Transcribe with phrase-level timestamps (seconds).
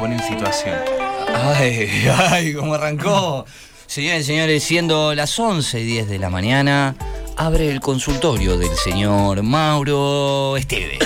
[0.00, 0.74] pone en situación.
[1.34, 1.88] Ay,
[2.30, 3.44] ay, cómo arrancó.
[3.86, 6.94] Señores y señores, siendo las 11 y 10 de la mañana,
[7.36, 10.98] abre el consultorio del señor Mauro Esteves.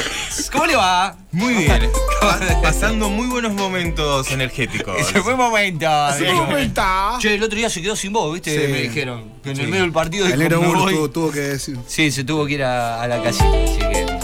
[0.53, 1.17] ¿Cómo le va?
[1.33, 1.91] Muy bien.
[2.21, 4.97] Pa- Pasando muy buenos momentos energéticos.
[4.99, 5.87] Ese fue momento.
[6.11, 6.45] Ese amigo.
[6.47, 6.83] momento.
[7.19, 8.67] Che, el otro día se quedó sin voz, ¿viste?
[8.67, 8.73] Sí.
[8.73, 9.33] Me dijeron.
[9.43, 9.71] Que en el Sí.
[9.71, 10.49] medio del partido El
[11.13, 11.77] tuvo que decir.
[11.87, 14.24] Sí, se tuvo que ir a, a la casita, así que.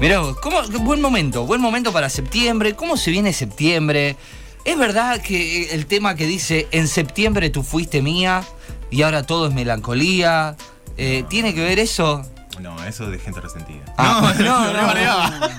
[0.00, 2.74] Mirá, vos, ¿cómo, buen momento, buen momento para septiembre.
[2.74, 4.16] ¿Cómo se viene septiembre?
[4.64, 8.42] ¿Es verdad que el tema que dice en septiembre tú fuiste mía
[8.90, 10.56] y ahora todo es melancolía?
[10.96, 12.22] eh, ¿Tiene que ver eso?
[12.60, 13.84] No, eso de gente resentida.
[13.96, 14.86] Ah, no, no, me no.
[14.86, 15.50] mareaba.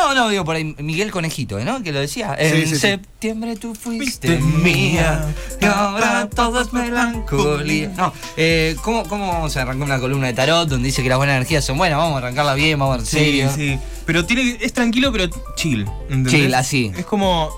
[0.00, 1.82] No, no, digo por ahí Miguel Conejito, ¿no?
[1.82, 2.34] Que lo decía.
[2.38, 2.80] En Sí, sí, sí.
[2.80, 5.26] septiembre tú fuiste mía
[5.60, 7.88] y ahora todo es melancolía.
[7.96, 11.18] No, eh, ¿cómo, ¿cómo vamos a arrancar una columna de tarot donde dice que las
[11.18, 11.98] buenas energías son buenas?
[11.98, 13.50] Vamos a arrancarla bien, vamos a ver Sí, serio.
[13.54, 13.78] sí.
[14.06, 15.86] Pero tiene, es tranquilo, pero chill.
[16.04, 16.32] ¿entendés?
[16.32, 16.92] Chill, así.
[16.96, 17.50] Es como.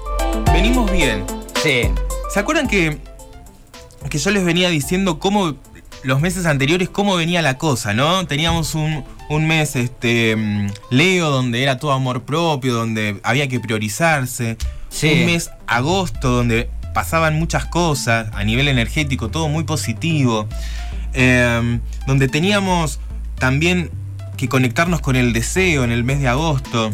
[0.53, 1.25] Venimos bien.
[1.63, 1.83] Sí.
[2.35, 2.99] ¿Se acuerdan que,
[4.11, 5.55] que yo les venía diciendo cómo
[6.03, 8.27] los meses anteriores cómo venía la cosa, ¿no?
[8.27, 13.61] Teníamos un, un mes este mm, Leo donde era todo amor propio, donde había que
[13.61, 14.57] priorizarse.
[14.89, 15.13] Sí.
[15.21, 20.47] Un mes agosto donde pasaban muchas cosas a nivel energético, todo muy positivo.
[21.15, 23.01] Eh, donde teníamos
[23.39, 23.91] también
[24.37, 26.91] que conectarnos con el deseo en el mes de agosto.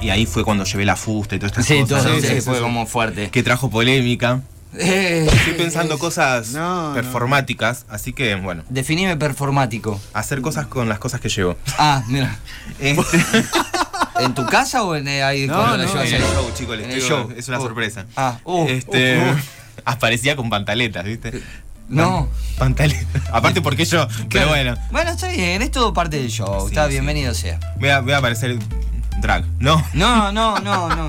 [0.00, 2.20] Y ahí fue cuando llevé la fusta y todas estas Sí, cosas.
[2.22, 3.28] sí, sí, fue como fuerte.
[3.30, 4.40] Que trajo polémica.
[4.74, 6.94] Eh, Estoy pensando cosas No, no.
[6.94, 10.00] performáticas, así que bueno, definime performático.
[10.14, 11.56] hacer cosas con las cosas que llevo.
[11.78, 12.38] Ah, mira.
[12.80, 13.24] Este,
[14.20, 16.76] ¿En tu casa o en eh, ahí No, cuando no, llevas en el show, chicos,
[16.76, 17.32] les En el digo, show.
[17.36, 17.62] es una Uh.
[17.62, 18.06] sorpresa.
[18.16, 19.36] Ah, uh, este, uh, uh.
[19.84, 21.42] aparecía con pantaletas, ¿viste?
[21.88, 22.28] No.
[22.56, 23.22] Pantaletas.
[23.32, 26.60] Aparte porque yo, pero bueno, Bueno, está bien, es todo parte del show.
[26.62, 26.92] Sí, está sí.
[26.92, 27.58] bienvenido sea.
[27.78, 28.56] voy a, voy a aparecer
[29.20, 29.84] drag, ¿no?
[29.92, 31.08] No, no, no, no.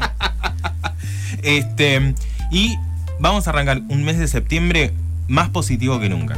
[1.41, 2.13] Este,
[2.51, 2.77] y
[3.19, 4.91] vamos a arrancar un mes de septiembre
[5.27, 6.37] más positivo que nunca.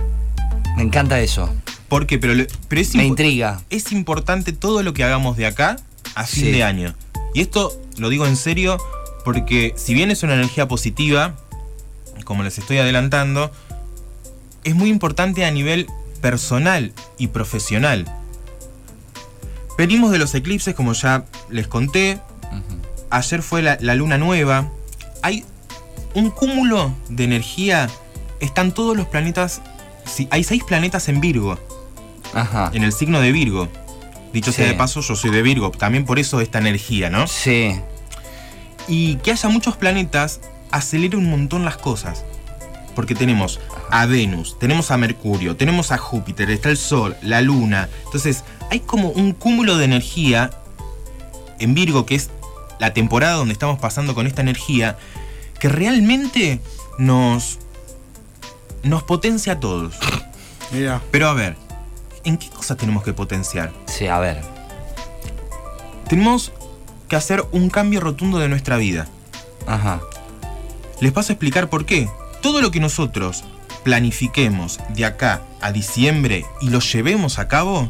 [0.78, 1.54] Me encanta eso.
[1.90, 2.18] ¿Por qué?
[2.20, 2.34] Pero,
[2.72, 3.62] es, Me intriga.
[3.70, 5.78] es importante todo lo que hagamos de acá
[6.16, 6.52] a fin Sí.
[6.52, 6.94] de año.
[7.34, 8.78] Y esto lo digo en serio
[9.24, 11.36] porque si bien es una energía positiva,
[12.26, 13.52] como les estoy adelantando,
[14.64, 15.88] es muy importante a nivel
[16.22, 18.06] personal y profesional.
[19.78, 22.20] Venimos de los eclipses, como ya les conté.
[23.10, 24.70] Ayer fue la, la luna nueva.
[25.22, 25.46] Hay
[26.16, 27.88] un cúmulo de energía.
[28.40, 29.62] Están todos los planetas.
[30.06, 31.60] sí, hay seis planetas en Virgo
[32.34, 32.72] Ajá.
[32.74, 33.70] en el signo de Virgo.
[34.34, 37.26] Dicho sea de paso, yo soy de Virgo, también por eso esta energía, ¿no?
[37.26, 37.80] Sí.
[38.88, 42.26] Y que haya muchos planetas acelera un montón las cosas.
[42.96, 43.62] Porque tenemos
[43.92, 47.88] a Venus, tenemos a Mercurio, tenemos a Júpiter, está el Sol, la Luna.
[48.06, 50.50] Entonces, hay como un cúmulo de energía
[51.60, 52.30] en Virgo, que es
[52.80, 54.98] la temporada donde estamos pasando con esta energía,
[55.60, 56.60] que realmente
[56.98, 57.60] nos,
[58.84, 59.96] nos potencia a todos.
[60.72, 61.02] Mira.
[61.12, 61.56] Pero a ver,
[62.24, 63.72] ¿en qué cosas tenemos que potenciar?
[63.88, 64.42] Sí, a ver.
[66.08, 66.52] Tenemos
[67.08, 69.08] que hacer un cambio rotundo de nuestra vida.
[69.68, 70.02] Ajá.
[71.02, 72.10] Les paso a explicar por qué.
[72.42, 73.44] Todo lo que nosotros
[73.84, 77.90] planifiquemos de acá a diciembre y lo llevemos a cabo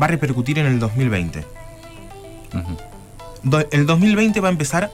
[0.00, 1.44] va a repercutir en el 2020.
[2.54, 2.76] Ujú.
[3.42, 4.90] Do- el 2020 va a empezar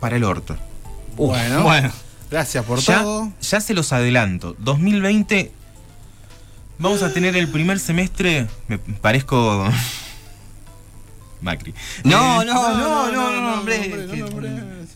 [0.00, 0.54] para el orto.
[1.16, 1.62] Uf, Bueno.
[1.62, 1.92] bueno.
[2.30, 3.32] Gracias por Ya, todo.
[3.40, 4.54] ya se los adelanto.
[4.58, 5.50] 2020
[6.78, 8.46] vamos a tener el primer semestre.
[8.68, 9.68] Me parezco.
[11.40, 11.74] Macri.
[12.04, 13.94] No, Eh, no, no, no, no, no, hombre.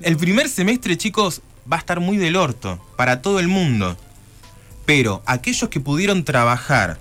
[0.00, 3.97] El primer semestre, chicos, va a estar muy del orto para todo el mundo.
[4.84, 6.98] Pero aquellos que pudieron trabajar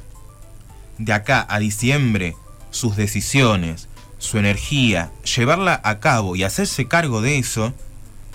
[0.97, 2.36] de acá a diciembre
[2.72, 7.74] sus decisiones, su energía, llevarla a cabo y hacerse cargo de eso,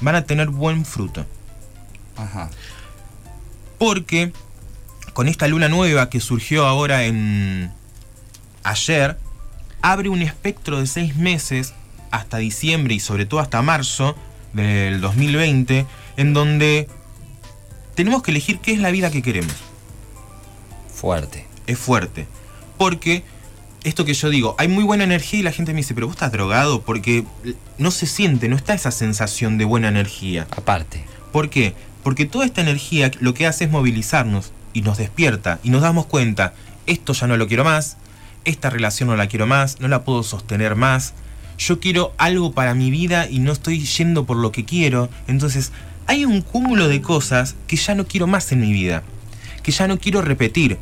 [0.00, 1.26] van a tener buen fruto.
[2.16, 2.50] Ajá.
[3.78, 4.32] Porque
[5.12, 7.72] con esta luna nueva que surgió ahora en
[8.62, 9.18] ayer,
[9.82, 11.74] abre un espectro de seis meses
[12.10, 14.16] hasta diciembre y sobre todo hasta marzo
[14.52, 15.86] del 2020,
[16.16, 16.88] en donde
[17.94, 19.54] tenemos que elegir qué es la vida que queremos.
[20.94, 21.46] Fuerte.
[21.66, 22.26] Es fuerte.
[22.76, 23.24] Porque
[23.88, 26.16] esto que yo digo, hay muy buena energía y la gente me dice, pero vos
[26.16, 27.24] estás drogado porque
[27.78, 30.46] no se siente, no está esa sensación de buena energía.
[30.50, 31.04] Aparte.
[31.32, 31.74] ¿Por qué?
[32.02, 36.06] Porque toda esta energía lo que hace es movilizarnos y nos despierta y nos damos
[36.06, 36.54] cuenta,
[36.86, 37.96] esto ya no lo quiero más,
[38.44, 41.14] esta relación no la quiero más, no la puedo sostener más,
[41.58, 45.72] yo quiero algo para mi vida y no estoy yendo por lo que quiero, entonces
[46.06, 49.02] hay un cúmulo de cosas que ya no quiero más en mi vida,
[49.62, 50.78] que ya no quiero repetir.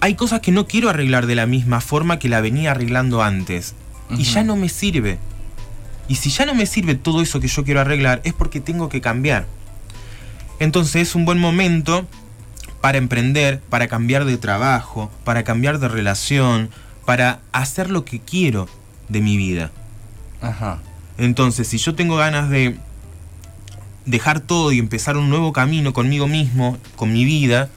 [0.00, 3.74] Hay cosas que no quiero arreglar de la misma forma que la venía arreglando antes
[4.10, 5.18] y ya no me sirve.
[6.08, 8.88] Y si ya no me sirve todo eso que yo quiero arreglar, es porque tengo
[8.88, 9.46] que cambiar.
[10.60, 12.06] Entonces es un buen momento
[12.80, 16.70] para emprender, para cambiar de trabajo, para cambiar de relación,
[17.04, 18.68] para hacer lo que quiero
[19.08, 19.70] de mi vida.
[20.40, 20.78] Ajá.
[21.18, 22.78] Entonces, si yo tengo ganas de
[24.04, 27.70] dejar todo y empezar un nuevo camino conmigo mismo, con mi vida,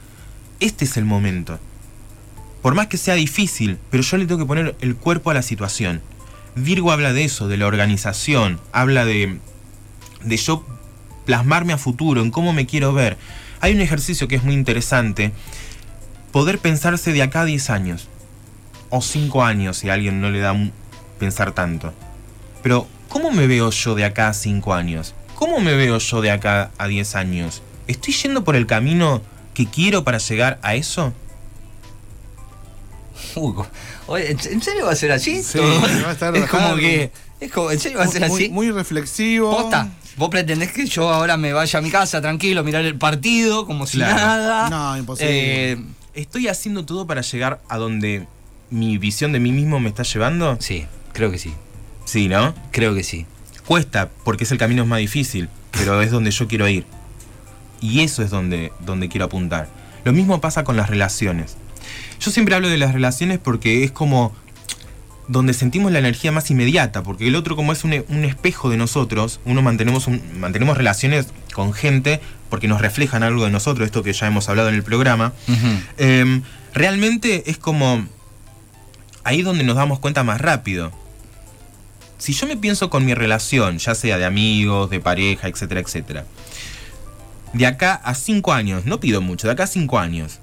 [0.60, 1.58] este es el momento.
[2.62, 5.42] Por más que sea difícil, pero yo le tengo que poner el cuerpo a la
[5.42, 6.02] situación.
[6.54, 9.38] Virgo habla de eso, de la organización, habla de,
[10.24, 10.64] de yo
[11.24, 13.16] plasmarme a futuro, en cómo me quiero ver.
[13.60, 15.32] Hay un ejercicio que es muy interesante,
[16.32, 18.08] poder pensarse de acá a 10 años,
[18.90, 20.54] o 5 años si a alguien no le da
[21.18, 21.92] pensar tanto.
[22.62, 25.14] Pero, ¿cómo me veo yo de acá a 5 años?
[25.34, 27.62] ¿Cómo me veo yo de acá a 10 años?
[27.86, 29.22] ¿Estoy yendo por el camino
[29.54, 31.14] que quiero para llegar a eso?
[34.06, 35.42] Oye, ¿en serio va a ser así?
[35.42, 37.10] Sí, va a estar es como que.
[37.40, 38.48] Es como, ¿En serio va a ser muy, así?
[38.50, 39.50] muy reflexivo.
[39.50, 39.88] Posta.
[40.16, 43.86] ¿Vos pretendés que yo ahora me vaya a mi casa tranquilo, mirar el partido, como
[43.86, 44.14] si Claro.
[44.16, 44.68] nada?
[44.68, 45.72] No, imposible.
[45.72, 45.78] Eh,
[46.14, 48.26] ¿Estoy haciendo todo para llegar a donde
[48.70, 50.58] mi visión de mí mismo me está llevando?
[50.60, 51.54] sí, creo que sí.
[52.04, 52.54] Sí, ¿no?
[52.72, 53.24] Creo que sí.
[53.66, 56.84] Cuesta, porque es el camino más difícil, pero es donde yo quiero ir.
[57.80, 59.68] Y eso es donde, donde quiero apuntar.
[60.04, 61.56] Lo mismo pasa con las relaciones.
[62.20, 64.34] Yo siempre hablo de las relaciones porque es como
[65.28, 68.76] donde sentimos la energía más inmediata, porque el otro como es un, un espejo de
[68.76, 74.02] nosotros, uno mantenemos, un- mantenemos relaciones con gente porque nos reflejan algo de nosotros, esto
[74.02, 75.32] que ya hemos hablado en el programa.
[75.98, 76.42] Em,
[76.74, 78.04] realmente es como
[79.22, 80.90] ahí donde nos damos cuenta más rápido.
[82.18, 86.24] Si yo me pienso con mi relación, ya sea de amigos, de pareja, etcétera, etcétera,
[87.52, 90.40] de acá a cinco años, no pido mucho, de acá a cinco años,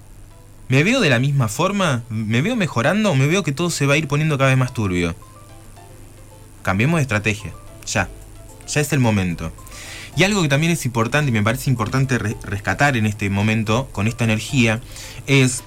[0.69, 2.04] ¿me veo de la misma forma?
[2.10, 4.58] ¿Me veo mejorando o me veo que todo se va a ir poniendo cada vez
[4.58, 5.16] más turbio?
[6.64, 7.54] Cambiemos de estrategia,
[7.86, 8.10] ya,
[8.68, 9.52] ya es el momento.
[10.18, 13.88] Y algo que también es importante y me parece importante re- rescatar en este momento,
[13.92, 14.81] con esta energía,
[15.28, 15.64] es,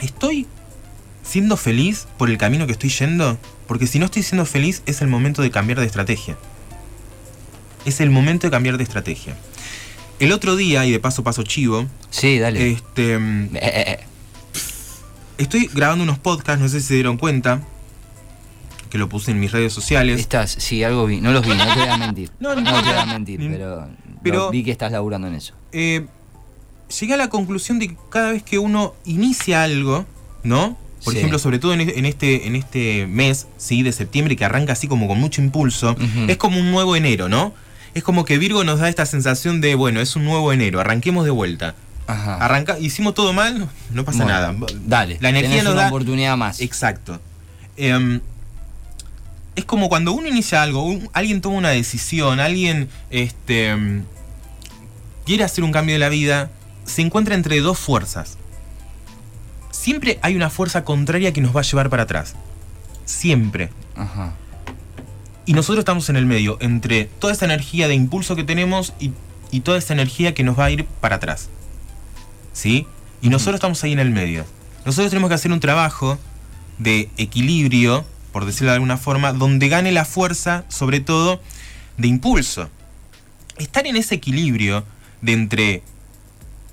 [0.00, 0.46] ¿estoy
[1.24, 3.36] siendo feliz por el camino que estoy yendo?
[3.66, 6.38] Porque si no estoy siendo feliz es el momento de cambiar de estrategia.
[7.84, 9.36] Es el momento de cambiar de estrategia.
[10.18, 12.72] El otro día, y de paso paso chivo, Sí, dale.
[12.72, 14.04] este, mm, Eh, eh, eh.
[15.38, 17.62] estoy grabando unos podcasts, no sé si se dieron cuenta,
[18.90, 20.18] que lo puse en mis redes sociales.
[20.20, 21.20] Estás, sí, algo vi.
[21.20, 22.30] No los vi, no te voy a mentir.
[22.40, 23.48] No, No, no te voy a mentir, Ni-
[24.22, 25.54] pero, vi que estás laburando en eso.
[25.72, 26.06] eh,
[27.00, 30.06] llegué a la conclusión de que cada vez que uno inicia algo,
[30.44, 30.78] ¿no?
[31.04, 31.18] Por Sí.
[31.18, 33.82] ejemplo, sobre todo en, e- en este, en este mes, ¿sí?
[33.82, 35.94] De septiembre, que arranca así como con mucho impulso,
[36.26, 37.52] es como un nuevo enero, ¿no?
[37.96, 41.24] Es como que Virgo nos da esta sensación de, bueno, es un nuevo enero, arranquemos
[41.24, 41.74] de vuelta.
[42.06, 42.36] Ajá.
[42.36, 44.54] Arranca, hicimos todo mal, no pasa Bueno, nada.
[44.84, 46.60] Dale, La energía tenés nos una da- oportunidad más.
[46.60, 47.18] Exacto.
[47.78, 48.20] Em,
[49.54, 54.04] es como cuando uno inicia algo, un- alguien toma una decisión, alguien este, em,
[55.24, 56.50] quiere hacer un cambio de la vida,
[56.84, 58.36] se encuentra entre dos fuerzas.
[59.70, 62.34] Siempre hay una fuerza contraria que nos va a llevar para atrás.
[63.06, 63.70] Siempre.
[63.96, 64.34] Ajá.
[65.46, 69.12] Y nosotros estamos en el medio, entre toda esa energía de impulso que tenemos y,
[69.52, 71.48] y toda esa energía que nos va a ir para atrás.
[72.52, 72.86] ¿Sí?
[73.22, 74.44] Y nosotros estamos ahí en el medio.
[74.84, 76.18] Nosotros tenemos que hacer un trabajo
[76.78, 81.40] de equilibrio, por decirlo de alguna forma, donde gane la fuerza, sobre todo,
[81.96, 82.68] de impulso.
[83.56, 84.84] Estar en ese equilibrio
[85.22, 85.82] de entre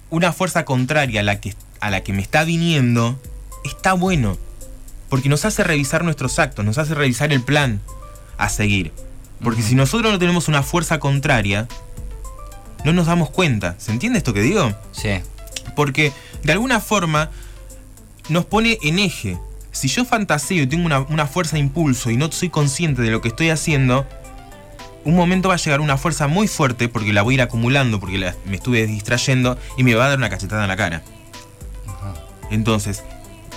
[0.09, 3.21] una fuerza contraria a la que, a la que me está viniendo,
[3.63, 4.37] está bueno.
[5.09, 7.81] Porque nos hace revisar nuestros actos, nos hace revisar el plan
[8.37, 8.91] a seguir.
[9.43, 11.67] Porque si nosotros no tenemos una fuerza contraria,
[12.85, 13.75] no nos damos cuenta.
[13.77, 14.71] ¿Se entiende esto que digo?
[14.91, 15.09] Sí.
[15.75, 16.11] Porque
[16.43, 17.29] de alguna forma
[18.29, 19.37] nos pone en eje.
[19.71, 23.09] Si yo fantaseo y tengo una, una fuerza de impulso y no soy consciente de
[23.11, 24.05] lo que estoy haciendo,
[25.03, 27.99] un momento va a llegar una fuerza muy fuerte porque la voy a ir acumulando,
[27.99, 31.01] porque la- me estuve distrayendo y me va a dar una cachetada en la cara.
[31.87, 32.13] Ajá.
[32.51, 33.03] Entonces,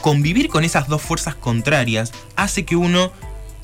[0.01, 3.13] convivir con esas dos fuerzas contrarias hace que uno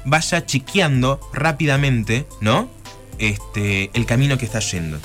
[0.05, 2.69] vaya chequeando rápidamente, ¿no?
[3.19, 4.99] Este, el camino que está yendo.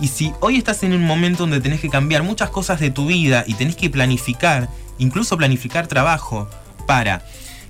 [0.00, 3.06] Y si hoy estás en un momento donde tenés que cambiar muchas cosas de tu
[3.06, 4.68] vida y tenés que planificar,
[4.98, 6.48] incluso planificar trabajo
[6.86, 7.24] para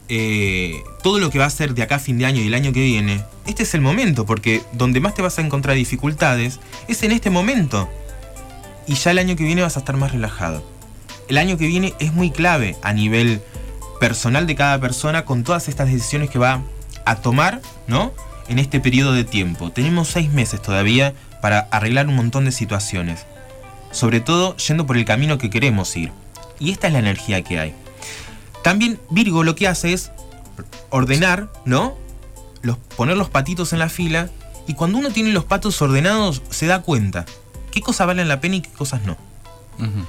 [0.08, 2.54] eh, todo lo que va a ser de acá a fin de año y el
[2.54, 6.60] año que viene, este es el momento, porque donde más te vas a encontrar dificultades
[6.88, 7.88] es en este momento.
[8.86, 10.62] Y ya el año que viene vas a estar más relajado.
[11.28, 13.40] El año que viene es muy clave a nivel
[14.00, 16.62] personal de cada persona con todas estas decisiones que va
[17.04, 18.12] a tomar, ¿no?
[18.48, 19.70] En este periodo de tiempo.
[19.70, 23.26] Tenemos seis meses todavía para arreglar un montón de situaciones.
[23.90, 26.12] Sobre todo yendo por el camino que queremos ir.
[26.58, 27.74] Y esta es la energía que hay.
[28.62, 30.10] También Virgo lo que hace es
[30.90, 31.96] ordenar, ¿no?
[32.64, 34.30] los, poner los patitos en la fila
[34.66, 37.26] y cuando uno tiene los patos ordenados se da cuenta
[37.70, 39.16] qué cosas valen la pena y qué cosas no.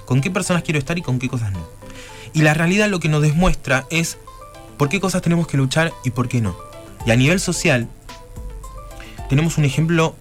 [0.06, 1.60] Con qué personas quiero estar y con qué cosas no.
[2.36, 4.18] Y la realidad lo que nos demuestra es
[4.78, 6.56] por qué cosas tenemos que luchar y por qué no.
[7.06, 7.88] Y a nivel social,
[9.30, 10.16] tenemos un ejemplo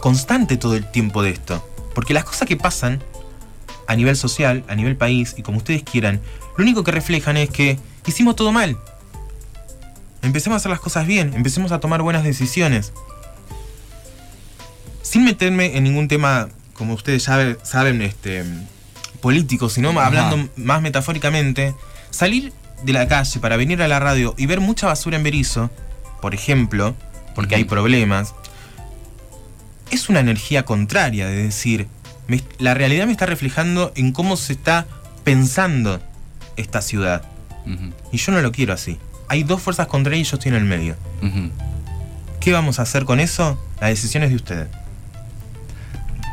[0.00, 1.66] constante todo el tiempo de esto.
[1.94, 3.02] Porque las cosas que pasan
[3.86, 6.20] a nivel social, a nivel país y como ustedes quieran,
[6.56, 8.76] lo único que reflejan es que hicimos todo mal.
[10.22, 12.92] Empecemos a hacer las cosas bien, empecemos a tomar buenas decisiones.
[15.02, 18.44] Sin meterme en ningún tema, como ustedes sabe- saben, este,
[19.20, 20.06] político, sino Ajá.
[20.06, 21.74] hablando más metafóricamente,
[22.10, 22.52] salir
[22.84, 25.70] de la calle para venir a la radio y ver mucha basura en Berizo,
[26.22, 26.94] por ejemplo,
[27.34, 28.34] porque hay problemas,
[29.90, 31.86] es una energía contraria, de decir,
[32.28, 34.86] me- la realidad me está reflejando en cómo se está
[35.24, 36.00] pensando
[36.56, 37.22] esta ciudad.
[38.10, 38.98] Y yo no lo quiero así.
[39.28, 40.96] Hay dos fuerzas contrarias y yo estoy en el medio.
[42.40, 43.62] ¿Qué vamos a hacer con eso?
[43.80, 44.68] La decisión es de ustedes.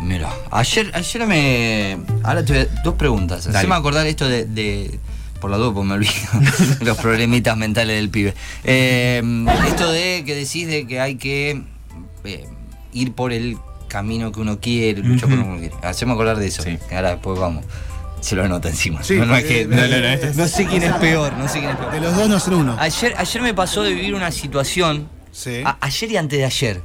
[0.02, 1.98] Mira, ayer, ayer me.
[2.24, 3.46] Ahora te voy a- dos preguntas.
[3.46, 3.58] Dale.
[3.60, 4.46] Haceme acordar esto de.
[4.46, 5.00] de-
[5.40, 6.14] por la duda, porque me olvido
[6.82, 8.34] los problemitas mentales del pibe.
[8.64, 9.22] Eh,
[9.68, 11.62] esto de que decís de que hay que
[12.24, 12.46] eh,
[12.94, 15.76] ir por el camino que uno quiere, luchar por lo que uno quiere.
[15.84, 16.64] Haceme acordar de eso.
[16.64, 16.80] Sí.
[16.90, 17.64] que Ahora después vamos.
[18.20, 19.04] Se lo anota encima.
[19.04, 21.70] Sí, no, no, es que- no, no, no, sé quién es peor, no sé quién
[21.72, 21.92] es peor.
[21.92, 22.76] De los dos no son uno.
[22.80, 25.62] Ayer, ayer me pasó de vivir una situación Sí.
[25.64, 26.82] a- ayer y antes de ayer.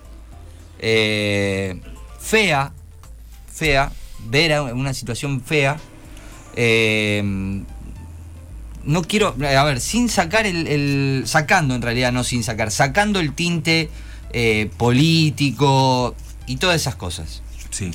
[0.78, 1.81] Eh,
[2.21, 2.73] fea,
[3.52, 3.92] fea,
[4.26, 5.78] ver a- una situación fea.
[6.56, 7.62] Eh,
[8.85, 13.21] no quiero, a ver, sin sacar el, el- sacando en realidad, no sin sacar, sacando
[13.21, 13.90] el tinte
[14.32, 16.14] eh, político
[16.47, 17.42] y todas esas cosas.
[17.71, 17.90] Sí.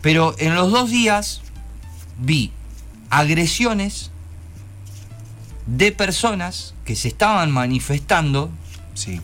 [0.00, 1.42] Pero en los dos días
[2.18, 2.52] vi
[3.10, 4.10] agresiones
[5.66, 8.50] de personas que se estaban manifestando
[8.94, 9.20] Sí.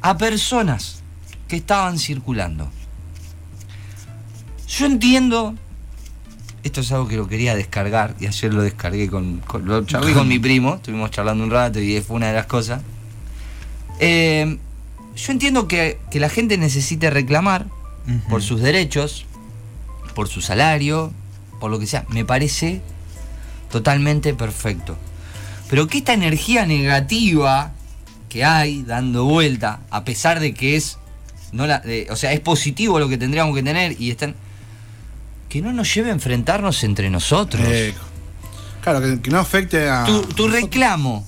[0.00, 1.02] a personas
[1.48, 2.70] que estaban circulando.
[4.78, 5.54] Yo entiendo,
[6.62, 10.12] esto es algo que lo quería descargar y ayer lo descargué con, con- lo charlé
[10.12, 12.82] con mi primo, estuvimos charlando un rato y fue una de las cosas.
[14.00, 14.58] Eh,
[15.16, 17.66] yo entiendo que, que la gente necesite reclamar
[18.28, 19.26] por sus derechos,
[20.14, 21.12] por su salario,
[21.60, 22.04] por lo que sea.
[22.08, 22.80] Me parece
[23.70, 24.96] totalmente perfecto.
[25.70, 27.72] Pero que esta energía negativa
[28.28, 30.98] que hay dando vuelta, a pesar de que es,
[31.52, 34.34] no la, o sea, es positivo lo que tendríamos que tener y están,
[35.54, 37.62] que no nos lleve a enfrentarnos entre nosotros.
[37.64, 37.94] Eh,
[38.82, 40.04] claro, que, que no afecte a.
[40.04, 41.24] tu, tu reclamo,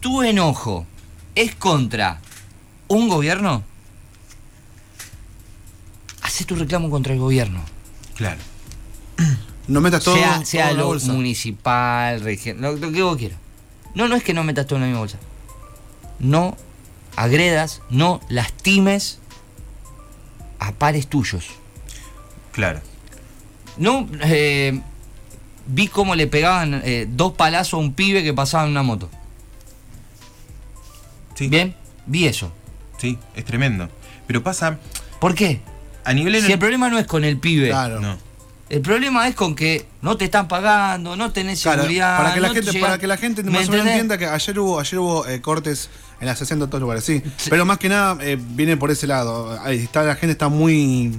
[0.00, 0.84] tu enojo,
[1.34, 2.20] es contra
[2.88, 3.64] un gobierno.
[6.20, 7.62] Hacé tu reclamo contra el gobierno.
[8.16, 8.38] Claro.
[9.66, 11.12] No metas todo, sea todo sea en la lo bolsa.
[11.12, 13.38] municipal, regional, lo, lo que vos quieras.
[13.94, 15.18] No, no es que no metas todo en la misma bolsa.
[16.18, 16.54] No
[17.16, 19.20] agredas, no lastimes
[20.58, 21.46] a pares tuyos.
[22.52, 22.82] Claro.
[23.80, 24.78] No eh,
[25.66, 29.10] vi cómo le pegaban eh, dos palazos a un pibe que pasaba en una moto.
[31.34, 31.48] Sí.
[31.48, 31.74] Bien,
[32.06, 32.52] vi eso.
[32.98, 33.88] Sí, es tremendo.
[34.26, 34.78] Pero pasa
[35.18, 35.60] ¿Por qué?
[36.04, 38.00] a nivel Si el problema no es con el pibe, Claro.
[38.00, 38.18] No.
[38.68, 42.18] el problema es con que no te están pagando, no tenés Claro, seguridad.
[42.18, 44.26] para que la no gente, para que la gente ¿Me más o menos entienda que
[44.26, 45.88] ayer hubo, ayer hubo eh, cortes
[46.20, 47.22] en la sesión de todos lugares, sí.
[47.48, 49.58] Pero más que nada eh, viene por ese lado.
[49.62, 51.18] Ahí está, la gente está muy.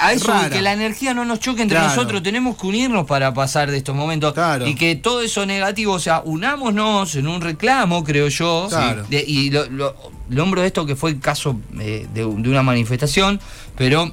[0.00, 0.44] A eso, rara.
[0.44, 1.94] de que la energía no nos choque entre Claro.
[1.94, 4.32] nosotros, tenemos que unirnos para pasar de estos momentos.
[4.34, 4.66] Claro.
[4.66, 8.66] Y que todo eso negativo, o sea, unámonos en un reclamo, creo yo.
[8.68, 9.04] Claro.
[9.08, 9.94] De- y lo, lo,
[10.28, 13.40] nombro esto que fue el caso eh, de, de una manifestación,
[13.76, 14.10] pero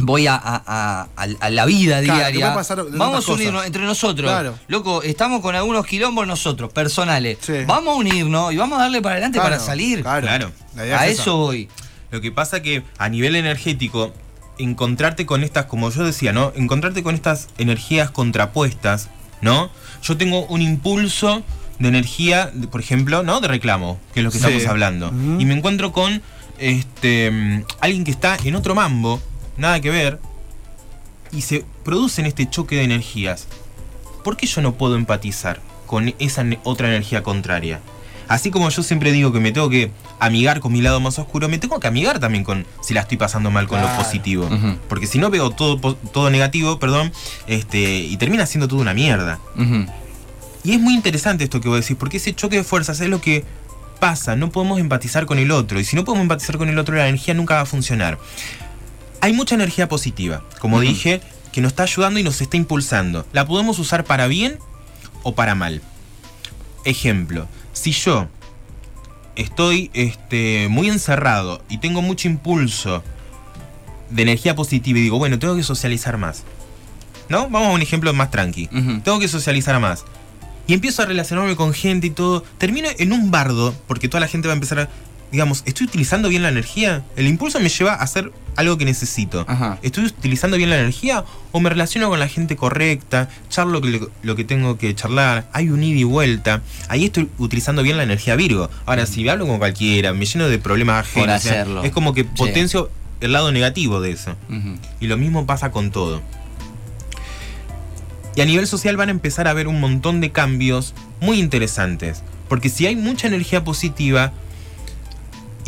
[0.00, 2.46] voy a, a- a- a- a la vida Claro, diaria.
[2.50, 3.28] de Vamos a cosas.
[3.34, 4.30] unirnos entre nosotros.
[4.30, 4.56] Claro.
[4.68, 7.38] Loco, estamos con algunos quilombos nosotros, personales.
[7.40, 7.64] Sí.
[7.66, 10.02] Vamos a unirnos y vamos a darle para adelante Claro, para salir.
[10.02, 10.52] Claro.
[10.76, 11.68] A es eso voy.
[12.12, 14.12] Lo que pasa que a nivel energético,
[14.58, 16.52] encontrarte con estas, como yo decía, ¿no?
[16.56, 19.08] Encontrarte con estas energías contrapuestas,
[19.40, 19.70] ¿no?
[20.02, 21.42] Yo tengo un impulso
[21.78, 23.40] de energía, de- por ejemplo, ¿no?
[23.40, 24.44] De reclamo, que es lo que Sí.
[24.44, 25.08] estamos hablando.
[25.38, 26.22] Y me encuentro con
[26.58, 29.20] este mm, alguien que está en otro mambo,
[29.56, 30.18] nada que ver,
[31.30, 33.46] y se producen este choque de energías.
[34.24, 37.80] ¿Por qué yo no puedo empatizar con esa otra energía contraria?
[38.28, 41.48] Así como yo siempre digo que me tengo que amigar con mi lado más oscuro,
[41.48, 44.48] me tengo que amigar también con si la estoy pasando mal con lo positivo.
[44.88, 47.12] Porque si no veo todo, todo negativo, perdón,
[47.46, 49.40] este, y termina siendo toda una mierda.
[50.64, 53.20] Y es muy interesante esto que vos decís, porque ese choque de fuerzas es lo
[53.20, 53.44] que
[54.00, 56.94] pasa, no podemos empatizar con el otro, y si no podemos empatizar con el otro,
[56.94, 58.18] la energía nunca va a funcionar.
[59.20, 61.20] Hay mucha energía positiva, como dije,
[61.52, 63.26] que nos está ayudando y nos está impulsando.
[63.32, 64.58] La podemos usar para bien
[65.22, 65.82] o para mal.
[66.84, 68.28] Ejemplo, si yo
[69.36, 73.02] estoy este, muy encerrado y tengo mucho impulso
[74.10, 76.44] de energía positiva y digo, bueno, tengo que socializar más.
[77.28, 77.48] ¿No?
[77.50, 78.68] Vamos a un ejemplo más tranqui.
[79.04, 80.04] Tengo que socializar más.
[80.66, 82.42] Y empiezo a relacionarme con gente y todo.
[82.56, 84.88] Termino en un bardo, porque toda la gente va a empezar a.
[85.30, 87.04] Digamos, ¿estoy utilizando bien la energía?
[87.16, 89.44] El impulso me lleva a hacer algo que necesito.
[89.46, 89.78] Ajá.
[89.82, 91.24] ¿Estoy utilizando bien la energía?
[91.52, 93.28] ¿O me relaciono con la gente correcta?
[93.50, 95.46] ¿Charlo lo que, lo que tengo que charlar?
[95.52, 96.62] ¿Hay un ida y vuelta?
[96.88, 98.70] Ahí estoy utilizando bien la energía Virgo.
[98.86, 101.26] Ahora, si hablo con cualquiera, me lleno de problemas ajenos.
[101.26, 101.82] Por o sea, hacerlo.
[101.84, 102.28] es como que Sí.
[102.36, 104.34] potencio el lado negativo de eso.
[104.98, 106.22] Y lo mismo pasa con todo.
[108.34, 112.22] Y a nivel social van a empezar a haber un montón de cambios muy interesantes.
[112.48, 114.32] Porque si hay mucha energía positiva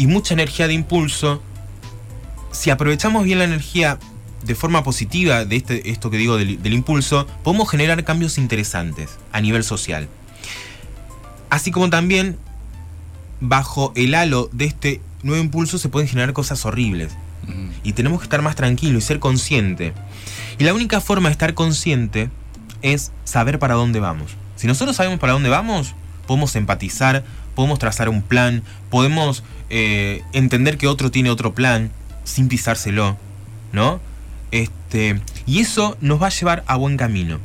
[0.01, 1.43] y mucha energía de impulso,
[2.53, 3.99] si aprovechamos bien la energía
[4.43, 9.19] de forma positiva de este, esto que digo del, del impulso, podemos generar cambios interesantes
[9.31, 10.09] a nivel social.
[11.51, 12.39] Así como también
[13.41, 17.13] bajo el halo de este nuevo impulso se pueden generar cosas horribles
[17.85, 19.93] y tenemos que estar más tranquilos y ser consciente.
[20.59, 22.31] Y la única forma de estar consciente
[22.81, 24.31] es saber para dónde vamos.
[24.57, 25.95] Si nosotros sabemos para dónde vamos,
[26.27, 27.23] podemos empatizar,
[27.55, 31.91] podemos trazar un plan, podemos eh, entender que otro tiene otro plan
[32.25, 33.17] sin pisárselo,
[33.73, 34.01] ¿no?
[34.51, 37.39] Este, y eso nos va a llevar a buen camino.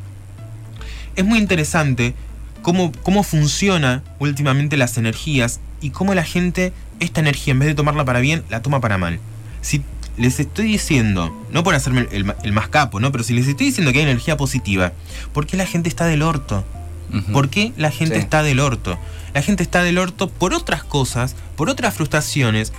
[1.15, 2.13] Es muy interesante
[2.61, 7.75] cómo, cómo funciona últimamente las energías y cómo la gente esta energía en vez de
[7.75, 9.19] tomarla para bien, la toma para mal.
[9.61, 9.83] Si
[10.17, 13.11] les estoy diciendo, no por hacerme el, más capo, ¿no?
[13.11, 14.93] Pero si les estoy diciendo que hay energía positiva,
[15.33, 16.65] ¿por qué la gente está del orto?
[17.13, 17.31] Ujú.
[17.31, 18.21] ¿Por qué la gente Sí.
[18.21, 18.97] está del orto?
[19.35, 22.73] La gente está del orto por otras cosas, por otras frustraciones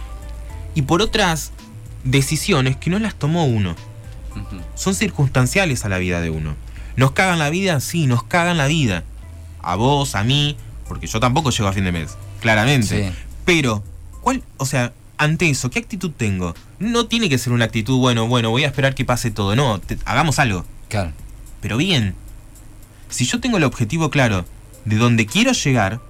[0.74, 1.52] y por otras
[2.02, 3.76] decisiones que no las tomó uno.
[4.74, 6.54] Son circunstanciales a la vida de uno.
[6.96, 7.78] ¿Nos cagan la vida?
[7.80, 9.04] Sí, nos cagan la vida.
[9.62, 10.56] A vos, a mí,
[10.88, 13.08] porque yo tampoco llego a fin de mes, claramente.
[13.10, 13.14] Sí.
[13.44, 13.82] Pero,
[14.22, 14.42] ¿cuál?
[14.56, 16.54] O sea, ante eso, ¿qué actitud tengo?
[16.78, 19.56] No tiene que ser una actitud, bueno, bueno, voy a esperar que pase todo.
[19.56, 20.64] No, te- hagamos algo.
[20.88, 21.12] Claro.
[21.60, 22.14] Pero bien,
[23.10, 24.44] si yo tengo el objetivo claro
[24.84, 26.00] de dónde quiero llegar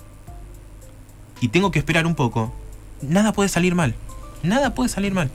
[1.40, 2.52] y tengo que esperar un poco,
[3.02, 3.94] nada puede salir mal.
[4.42, 5.30] Nada puede salir mal.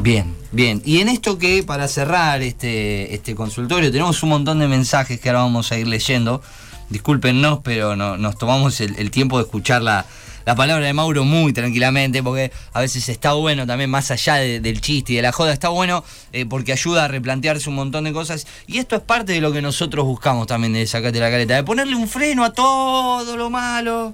[0.00, 0.82] Bien, bien.
[0.84, 5.28] Y en esto que para cerrar este, este consultorio tenemos un montón de mensajes que
[5.28, 6.42] ahora vamos a ir leyendo.
[6.90, 10.04] Discúlpenos, pero no, nos tomamos el, el tiempo de escuchar la,
[10.44, 14.60] la palabra de Mauro muy tranquilamente, porque a veces está bueno también, más allá de-
[14.60, 18.04] del chiste y de la joda, está bueno eh, porque ayuda a replantearse un montón
[18.04, 18.46] de cosas.
[18.66, 21.64] Y esto es parte de lo que nosotros buscamos también de Sacate la Careta, de
[21.64, 24.12] ponerle un freno a todo lo malo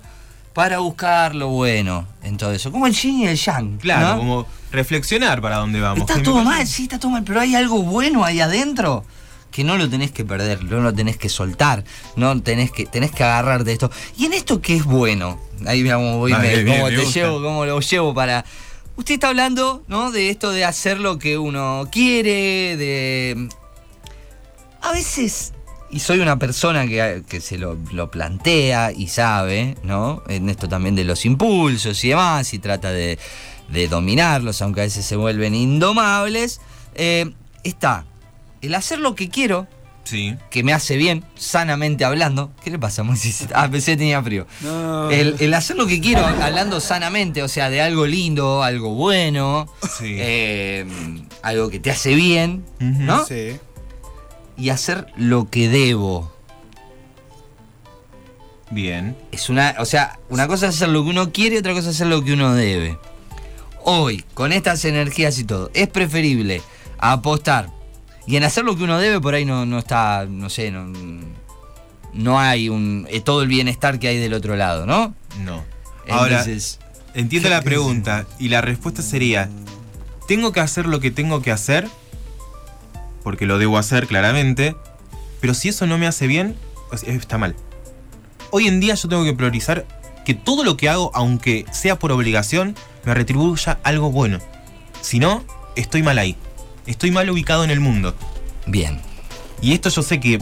[0.59, 2.73] para buscar lo bueno en todo eso.
[2.73, 3.79] Como el yin y el yang.
[3.79, 4.19] Claro, ¿no?
[4.19, 6.01] como reflexionar para dónde vamos.
[6.01, 9.05] Está todo mal, sí, está todo mal, pero hay algo bueno ahí adentro
[9.53, 11.85] que no lo tenés que perder, no lo tenés que soltar,
[12.17, 13.89] no tenés que, tenés que agarrar de esto.
[14.17, 17.41] Y en esto que es bueno, ahí veamos, voy, Ah, me- bien, cómo te llevo,
[17.41, 18.45] cómo lo llevo para.
[18.97, 20.11] Usted está hablando, ¿no?
[20.11, 23.49] De esto de hacer lo que uno quiere, de.
[24.83, 25.53] A veces.
[25.91, 30.23] Y soy una persona que, que se lo, lo plantea y sabe, ¿no?
[30.29, 33.19] En esto también de los impulsos y demás, y trata de,
[33.69, 36.61] de dominarlos, aunque a veces se vuelven indomables.
[36.95, 37.31] Eh,
[37.65, 38.05] está
[38.61, 39.67] el hacer lo que quiero,
[40.05, 40.35] Sí.
[40.51, 42.51] que me hace bien, sanamente hablando.
[42.65, 43.47] ¿Qué le pasa, Moisés?
[43.55, 44.47] Ah, pensé que tenía frío.
[44.63, 45.11] No.
[45.11, 49.69] El, el hacer lo que quiero, hablando sanamente, o sea, de algo lindo, algo bueno,
[49.99, 50.17] Sí.
[50.19, 50.87] eh,
[51.43, 52.65] algo que te hace bien.
[52.81, 53.25] ¿no?
[53.27, 53.59] Sí.
[54.59, 56.33] Y hacer lo que debo.
[58.71, 59.17] Bien.
[59.33, 61.91] Es una, o sea, una cosa es hacer lo que uno quiere y otra cosa
[61.91, 62.99] es hacer lo que uno debe.
[63.85, 66.61] Hoy, con estas energías y todo, es preferible
[66.99, 67.71] apostar.
[68.27, 70.93] Y en hacer lo que uno debe, por ahí no, no está, no sé, no,
[72.13, 75.15] no hay un, eh, todo el bienestar que hay del otro lado, ¿no?
[75.41, 75.65] No.
[76.11, 76.79] Ahora, Entonces,
[77.15, 79.49] entiendo la pregunta y la respuesta sería,
[80.27, 81.89] ¿tengo que hacer lo que tengo que hacer?
[83.29, 84.75] Porque lo debo hacer claramente,
[85.43, 86.57] pero si eso no me hace bien,
[86.89, 87.55] pues, está mal.
[88.51, 89.87] Hoy en día yo tengo que priorizar
[90.25, 94.39] que todo lo que hago, aunque sea por obligación, me retribuya algo bueno.
[95.03, 95.45] Si no,
[95.77, 96.37] estoy mal ahí.
[96.87, 98.15] Estoy mal ubicado en el mundo.
[98.65, 98.99] bien.
[99.61, 100.39] Y esto yo sé que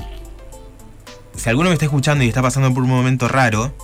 [1.34, 3.74] si alguno me está escuchando y está pasando por un momento raro,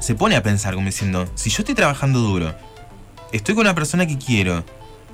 [0.00, 2.56] se pone a pensar como diciendo, si yo estoy trabajando duro,
[3.30, 4.64] estoy con una persona que quiero,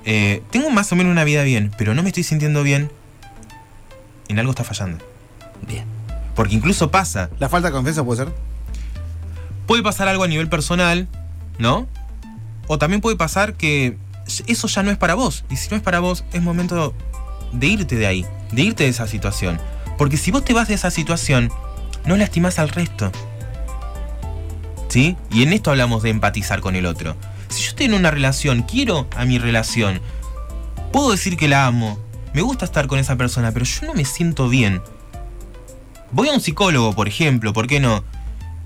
[0.03, 2.91] eh, tengo más o menos una vida bien, pero no me estoy sintiendo bien,
[4.29, 5.03] en algo está fallando.
[5.67, 5.85] Bien.
[6.35, 8.33] Porque incluso pasa, La falta de confianza puede ser.
[9.67, 11.07] puede pasar algo a nivel personal,
[11.57, 11.87] ¿no?
[12.67, 13.97] O también puede pasar que
[14.47, 15.43] eso ya no es para vos.
[15.49, 16.93] Y si no es para vos, es momento
[17.51, 19.59] de irte de ahí, de irte de esa situación.
[19.97, 21.51] Porque si vos te vas de esa situación,
[22.05, 23.11] no lastimás al resto.
[24.87, 25.17] ¿Sí?
[25.31, 27.15] Y en esto hablamos de empatizar con el otro.
[27.49, 30.01] Si yo estoy en una relación, quiero a mi relación,
[30.91, 31.99] puedo decir que la amo,
[32.33, 34.81] me gusta estar con esa persona, pero yo no me siento bien.
[36.11, 38.03] Voy a un psicólogo, por ejemplo, ¿por qué no?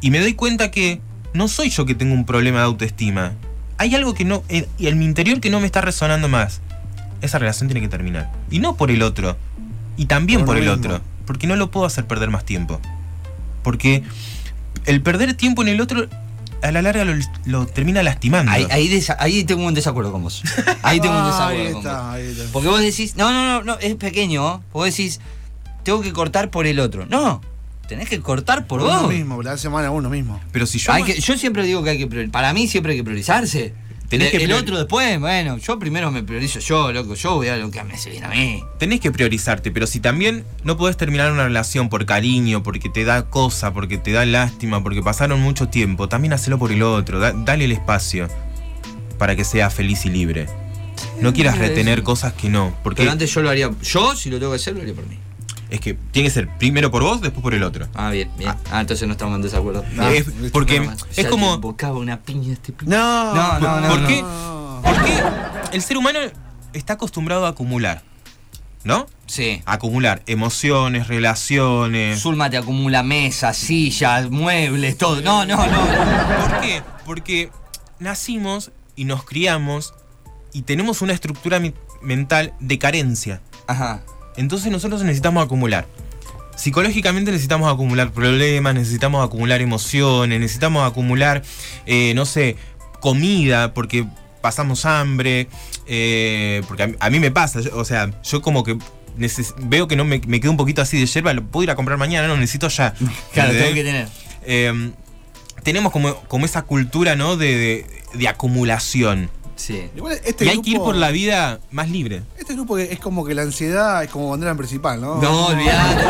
[0.02, 1.02] Y me doy cuenta que
[1.34, 3.34] no soy yo que tengo un problema de autoestima.
[3.78, 4.43] Hay algo que no.
[4.49, 6.62] En, en mi interior que no me está resonando más.
[7.21, 8.32] Esa relación tiene que terminar.
[8.52, 9.38] Y no por el otro.
[9.97, 10.76] Y también Por el mismo.
[10.76, 11.02] otro.
[11.26, 12.80] Porque no lo puedo hacer perder más tiempo.
[13.63, 14.04] Porque
[14.86, 16.08] el perder tiempo en el otro,
[16.63, 17.13] a la larga lo,
[17.45, 18.52] lo termina lastimando.
[18.52, 20.41] Ahí, ahí, desa- ahí tengo un desacuerdo con vos.
[20.82, 22.13] Ahí tengo un Ah, desacuerdo ahí con está, vos.
[22.15, 22.43] ahí está.
[22.52, 25.19] Porque vos decís, no, no, no, no, es pequeño, vos decís,
[25.84, 27.06] tengo que cortar por el otro.
[27.06, 27.41] No,
[27.88, 29.10] tenés que cortar por uno vos.
[29.13, 30.39] mismo, le hace mal a uno mismo.
[30.52, 30.91] Pero si yo.
[30.93, 33.73] Hay que- yo siempre digo que hay que para mí siempre hay que priorizarse.
[34.17, 37.58] Tenés que el otro después, bueno, yo primero me priorizo yo, loco, yo voy a
[37.58, 38.63] lo que me hace bien a mí.
[38.80, 43.04] tenés que priorizarte, pero si también no podés terminar una relación por cariño, porque te
[43.04, 47.19] da cosa, porque te da lástima, porque pasaron mucho tiempo, también hacelo por el otro,
[47.19, 48.28] da- dale el espacio
[49.17, 50.47] para que sea feliz y libre.
[51.19, 54.39] No quieras retener cosas que no, porque Pero antes yo lo haría, yo si lo
[54.39, 55.17] tengo que hacer, lo haría por mí.
[55.73, 57.88] Es que tiene que ser primero por vos, después por el otro.
[57.95, 58.53] Ah, bien, bien.
[58.71, 59.83] Ah, entonces no estamos en desacuerdo.
[59.97, 61.55] Ah, es, porque es como...
[61.95, 62.95] Una piña este piña.
[62.95, 64.07] No, No, no, no, ¿Por no.
[64.07, 64.23] qué?
[64.83, 65.23] Porque
[65.75, 66.19] el ser humano
[66.73, 68.03] está acostumbrado a acumular,
[68.83, 69.07] ¿no?
[69.25, 69.63] Sí.
[69.65, 72.21] Acumular emociones, relaciones.
[72.21, 75.21] Zulma te acumula mesas, sillas, muebles, todo.
[75.21, 75.81] No, no, no.
[76.49, 76.83] ¿Por qué?
[77.03, 77.49] Porque
[77.97, 79.95] nacimos y nos criamos
[80.53, 81.59] y tenemos una estructura
[82.03, 83.41] mental de carencia.
[83.65, 84.03] Ajá.
[84.38, 85.86] Entonces nosotros necesitamos acumular.
[86.56, 91.41] Psicológicamente necesitamos acumular problemas, necesitamos acumular emociones, necesitamos acumular,
[91.86, 92.56] eh, no sé,
[93.00, 94.06] comida, porque
[94.41, 95.48] pasamos hambre,
[95.88, 98.78] eh, porque a mí, a mí me pasa, yo- o sea, yo como que
[99.62, 101.76] veo que no me, me quedo un poquito así de yerba, lo puedo ir a
[101.76, 102.93] comprar mañana, no, necesito ya.
[103.34, 104.08] Claro, tengo que tener.
[104.46, 104.91] Eh,
[105.63, 107.36] tenemos como, como esa cultura, ¿no?
[107.38, 109.30] De, de- de acumulación.
[109.55, 109.89] Sí.
[109.95, 112.23] Igual este y hay que ir por la vida más libre.
[112.37, 115.21] Este grupo es como que la ansiedad es como bandera principal, ¿no?
[115.21, 116.03] No, olvidate.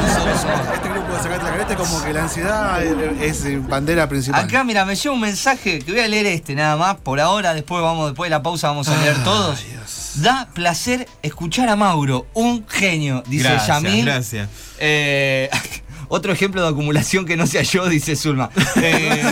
[0.74, 4.44] Este grupo de Sacate la Careta es como que la ansiedad es, es bandera principal.
[4.44, 6.98] Acá, mira, me llega un mensaje que voy a leer este nada más.
[6.98, 9.64] Por ahora, después vamos, después de la pausa vamos a leer todos.
[9.66, 10.12] Dios.
[10.16, 14.06] Da placer escuchar a Mauro, un genio, dice gracias, Yamil.
[14.06, 14.50] gracias.
[14.80, 15.50] Eh,
[16.08, 18.50] otro ejemplo de acumulación que no sea yo, dice Zulma.
[18.76, 19.24] Eh,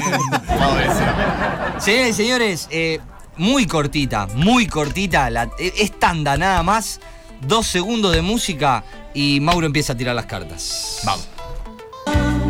[1.79, 2.99] señores y señores, eh,
[3.41, 5.29] muy cortita, muy cortita.
[5.31, 6.99] La, eh, es tanda nada más.
[7.41, 8.83] Dos segundos de música
[9.15, 10.99] y Mauro empieza a tirar las cartas.
[11.03, 11.27] Vamos.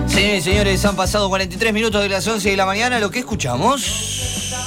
[0.08, 3.00] Señores y señores, han pasado 43 minutos de las 11 de la mañana.
[3.00, 3.82] Lo que escuchamos.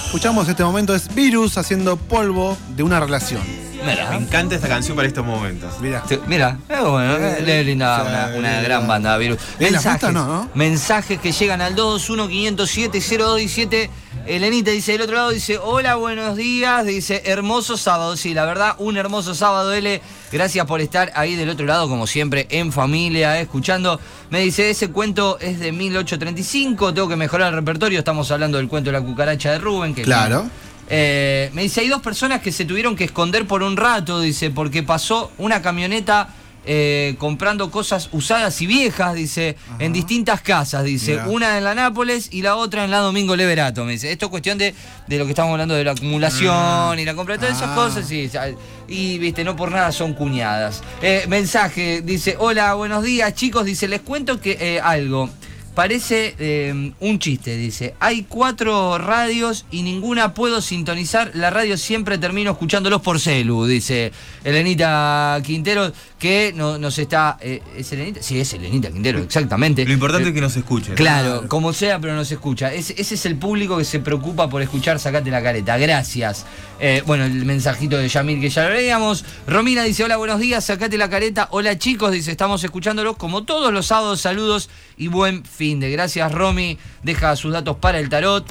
[0.07, 3.43] Escuchamos este momento es Virus haciendo polvo de una relación.
[3.85, 5.75] Me Mira, encanta esta canción para estos momentos.
[5.81, 6.03] Mira.
[6.05, 9.37] te- mira, es bueno, Eh, es linda, sí, una, gran banda, Virus.
[9.59, 10.49] ¿Es la fiesta, no, no?
[10.55, 13.91] mensajes que llegan al 221-507-0217.
[14.27, 18.17] Elenita dice del otro lado, dice, hola, buenos días, dice, hermoso sábado.
[18.17, 20.01] Sí, la verdad, un hermoso sábado, L.
[20.33, 24.01] Gracias por estar ahí del otro lado, como siempre, en familia, escuchando.
[24.31, 27.99] Me dice, ese cuento es de 1835, tengo que mejorar el repertorio.
[27.99, 29.95] Estamos hablando del cuento de la cucaracha de Rubén.
[29.95, 30.49] Que Claro.
[30.89, 34.49] eh, me dice, hay dos personas que se tuvieron que esconder por un rato, dice,
[34.51, 36.29] porque pasó una camioneta
[36.67, 41.29] eh, comprando cosas usadas y viejas, dice, en distintas casas, dice, Mirá.
[41.29, 44.11] una en la Nápoles y la otra en la Domingo Leverato, me dice.
[44.13, 44.75] Esto es cuestión de,
[45.07, 47.75] de lo que estamos hablando de la acumulación y la compra de todas esas Ah.
[47.75, 48.49] cosas, ya-
[48.89, 50.83] y viste, no por nada son cuñadas.
[51.03, 55.31] Eh, mensaje, dice, hola, buenos días chicos, dice, les cuento que eh, algo.
[55.75, 57.95] Parece eh, un chiste, dice.
[57.99, 61.33] Hay cuatro radios y ninguna puedo sintonizar.
[61.35, 64.13] La radio siempre termino escuchándolos por celu, dice
[64.45, 65.93] Elenita Quintero,
[66.25, 67.37] que no, nos está...
[67.43, 68.23] eh, ¿Es Elenita?
[68.23, 69.85] Sí, es Elenita Quintero, exactamente.
[69.85, 70.95] Lo importante Eh, es que nos escuchen.
[70.95, 72.73] Claro, como sea, pero no se escucha.
[72.73, 75.77] Ese, ese es el público que se preocupa por escuchar Sacate la careta.
[75.77, 76.47] Gracias.
[76.81, 79.23] Eh, bueno, el mensajito de Yamil que ya lo leíamos.
[79.47, 81.49] Romina dice: Hola, buenos días, sacate la careta.
[81.51, 84.23] Hola chicos, dice, estamos escuchándolos como todos los sábados.
[84.23, 85.91] Saludos y buen fin de.
[85.91, 86.79] Gracias, Romy.
[87.03, 88.47] Deja sus datos para el tarot.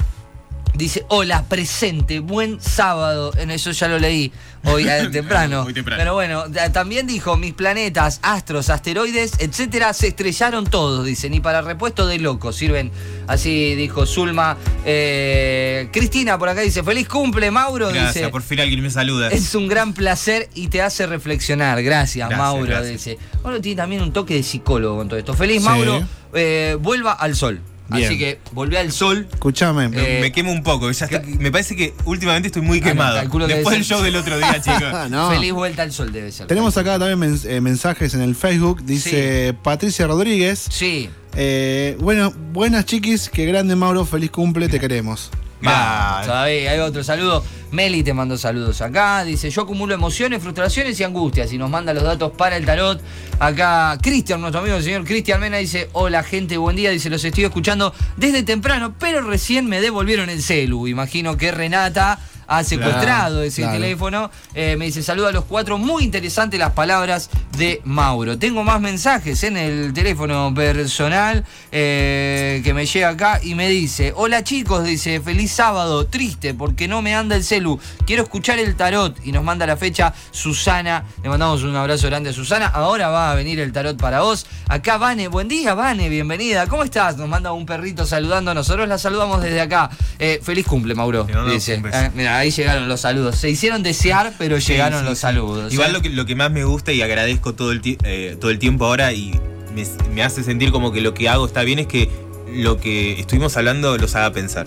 [0.74, 3.32] Dice, hola, presente, buen sábado.
[3.36, 4.32] En eso ya lo leí
[4.64, 5.62] hoy temprano.
[5.62, 6.00] Muy temprano.
[6.00, 11.62] Pero bueno, también dijo, mis planetas, astros, asteroides, etcétera, se estrellaron todos, dice, ni para
[11.62, 12.90] repuesto de locos sirven.
[13.28, 14.56] Así dijo Zulma.
[14.84, 17.88] Eh, Cristina por acá dice, feliz cumple, Mauro.
[17.90, 19.28] Gracias, dice, por fin alguien me saluda.
[19.30, 21.82] es un gran placer y te hace reflexionar.
[21.84, 22.66] Gracias, Gracias, Mauro.
[22.66, 22.90] gracias.
[23.04, 23.18] Dice.
[23.44, 25.34] Mauro tiene también un toque de psicólogo con todo esto.
[25.34, 25.68] Feliz, Sí.
[25.68, 26.02] Mauro.
[26.32, 27.60] Eh, vuelva al sol.
[27.88, 28.06] Bien.
[28.06, 29.26] Así que volví al sol.
[29.32, 29.90] Escuchame.
[29.92, 30.90] Eh, me quemo un poco.
[30.90, 33.46] ya está- me parece que últimamente estoy muy Ah, no, quemado.
[33.46, 35.10] Después del show del otro día, chicos.
[35.10, 35.30] No.
[35.30, 36.46] Feliz vuelta al sol debe ser.
[36.46, 38.84] Tenemos acá también mens- eh, mensajes en el Facebook.
[38.84, 40.66] Dice Patricia Rodríguez.
[40.70, 41.10] Sí.
[41.36, 45.30] eh, bueno, buenas chiquis, que grande Mauro, feliz cumple, te queremos.
[45.64, 47.44] Todavía hay otro saludo.
[47.70, 49.24] Meli te mandó saludos acá.
[49.24, 51.52] Dice: Yo acumulo emociones, frustraciones y angustias.
[51.52, 53.00] Y nos manda los datos para el tarot.
[53.40, 56.90] Acá Cristian, nuestro amigo el señor Cristian Mena, dice: Hola gente, buen día.
[56.90, 60.86] Dice: Los estoy escuchando desde temprano, pero recién me devolvieron el celu.
[60.86, 63.78] Imagino que Renata ha secuestrado ese claro.
[63.78, 64.30] teléfono.
[64.54, 65.78] Eh, me dice: Saluda a los cuatro.
[65.78, 68.38] Muy interesante las palabras de Mauro.
[68.38, 74.12] Tengo más mensajes en el teléfono personal eh, que me llega acá y me dice:
[74.16, 76.06] Hola chicos, dice: Feliz sábado.
[76.06, 77.78] Triste porque no me anda el celu.
[78.06, 79.18] Quiero escuchar el tarot.
[79.24, 81.04] Y nos manda la fecha Susana.
[81.22, 82.66] Le mandamos un abrazo grande a Susana.
[82.66, 84.46] Ahora va a venir el tarot para vos.
[84.68, 86.66] Acá Vane, buen día, Vane, bienvenida.
[86.66, 87.16] ¿Cómo estás?
[87.16, 88.54] Nos manda un perrito saludando.
[88.54, 89.90] Nosotros la saludamos desde acá.
[90.18, 91.26] Eh, feliz cumple, Mauro.
[91.50, 91.74] Dice.
[91.74, 93.36] Eh, mira, ahí llegaron los saludos.
[93.36, 95.22] Se hicieron desear, pero Sí, llegaron sí, los sí.
[95.22, 95.72] saludos.
[95.72, 95.92] Igual ¿eh?
[95.94, 98.86] lo que, lo que más me gusta y agradezco todo el, eh, todo el tiempo
[98.86, 99.32] ahora y
[99.74, 102.08] me, me hace sentir como que lo que hago está bien es que
[102.54, 104.66] lo que estuvimos hablando los haga pensar.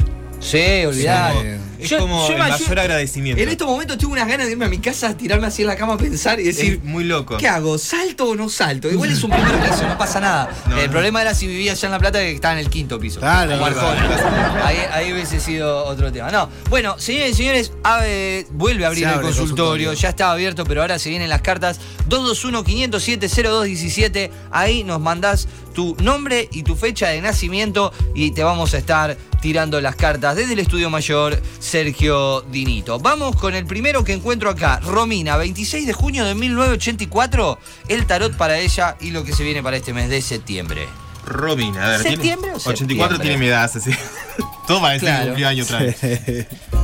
[0.49, 1.33] Sí, olvidar.
[1.79, 3.43] Es Yo- como yo el mayor agradecimiento.
[3.43, 5.75] En estos momentos tuve unas ganas de irme a mi casa, tirarme así en la
[5.75, 6.73] cama a pensar y decir.
[6.75, 7.37] es muy loco.
[7.37, 7.77] ¿Qué hago?
[7.77, 8.89] ¿Salto o no salto?
[8.89, 10.49] Igual es un primer piso, no pasa nada.
[10.67, 10.91] No, el no.
[10.91, 13.19] problema era si vivía allá en La Plata que estaba en el quinto piso.
[13.19, 13.63] Claro.
[14.63, 16.31] Ahí, ahí hubiese sido otro tema.
[16.31, 19.89] No, bueno, señores y señores, ave- vuelve a abrir el abre el consultorio.
[19.89, 19.93] consultorio.
[19.93, 21.79] Ya estaba abierto, pero ahora se vienen las cartas.
[22.09, 24.31] 221-507-0217.
[24.51, 29.15] Ahí nos mandás tu nombre y tu fecha de nacimiento y te vamos a estar
[29.41, 32.99] tirando las cartas desde el estudio mayor Sergio Dinito.
[32.99, 34.79] Vamos con el primero que encuentro acá.
[34.81, 37.59] Romina, 26 de junio de 1984.
[37.87, 40.87] El tarot para ella y lo que se viene para este mes de septiembre.
[41.25, 42.01] Robin, a ver.
[42.01, 43.19] tiene- ¿Septiembre o 84 septiembre?
[43.21, 43.91] tiene mi edad, así.
[44.67, 45.25] Todo para decir Claro.
[45.25, 45.97] cumpleaños otra vez.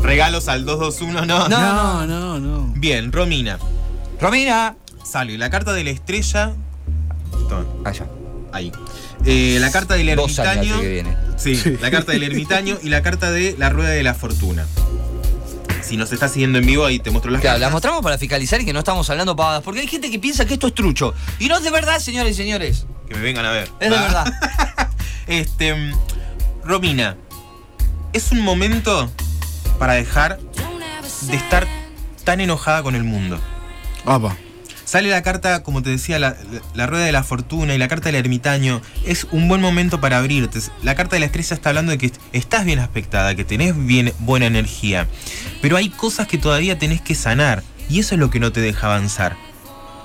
[0.01, 1.47] Regalos al 221, no.
[1.47, 2.05] No.
[2.05, 2.73] No, no, no.
[2.75, 3.57] Bien, Romina.
[4.19, 4.75] Romina.
[5.05, 6.53] Sale la carta de la estrella.
[7.49, 8.05] Toma, Allá.
[8.53, 8.71] Ahí.
[9.25, 10.81] Eh, la carta del Dos años ermitaño.
[10.81, 11.17] que viene.
[11.37, 14.65] Sí, la carta del ermitaño y la carta de la rueda de la fortuna.
[15.81, 17.61] Si nos estás siguiendo en vivo, ahí te muestro las Claro, cartas.
[17.61, 19.61] las mostramos para fiscalizar y que no estamos hablando pavadas.
[19.63, 21.13] Porque hay gente que piensa que esto es trucho.
[21.39, 22.85] Y no es de verdad, señores y señores.
[23.09, 23.69] Que me vengan a ver.
[23.81, 24.25] Es de verdad.
[25.27, 25.73] Este.
[25.73, 25.93] mm,
[26.65, 27.17] Romina,
[28.13, 29.09] es un momento
[29.79, 30.39] para dejar
[31.27, 31.67] de estar
[32.23, 33.39] tan enojada con el mundo.
[34.05, 34.35] Opa.
[34.93, 36.35] Sale la carta, como te decía, la,
[36.85, 38.79] rueda de la fortuna y la carta del ermitaño.
[39.03, 40.59] Es un buen momento para abrirte.
[40.83, 44.13] La carta de la estrella está hablando de que estás bien aspectada, que tenés bien,
[44.19, 45.07] buena energía.
[45.63, 47.63] Pero hay cosas que todavía tenés que sanar.
[47.89, 49.35] Y eso es lo que no te deja avanzar.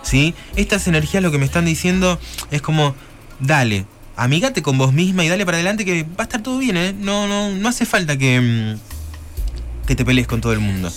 [0.03, 0.35] ¿Sí?
[0.57, 2.19] Estas energías lo que me están diciendo
[2.51, 2.95] es como,
[3.41, 3.85] dale,
[4.17, 6.95] amigate con vos misma y dale para adelante que va a estar todo bien, ¿eh?
[6.99, 10.91] No, no, no hace falta que, mm, que te pelees con todo el mundo.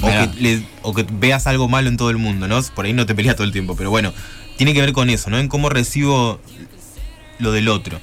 [0.00, 0.30] O Mirá.
[0.30, 2.62] que, le- o que veas algo malo en todo el mundo, ¿no?
[2.74, 4.12] Por ahí no te peleas todo el tiempo, pero bueno,
[4.56, 5.38] tiene que ver con eso, ¿no?
[5.38, 6.40] En cómo recibo
[7.38, 8.00] lo del otro.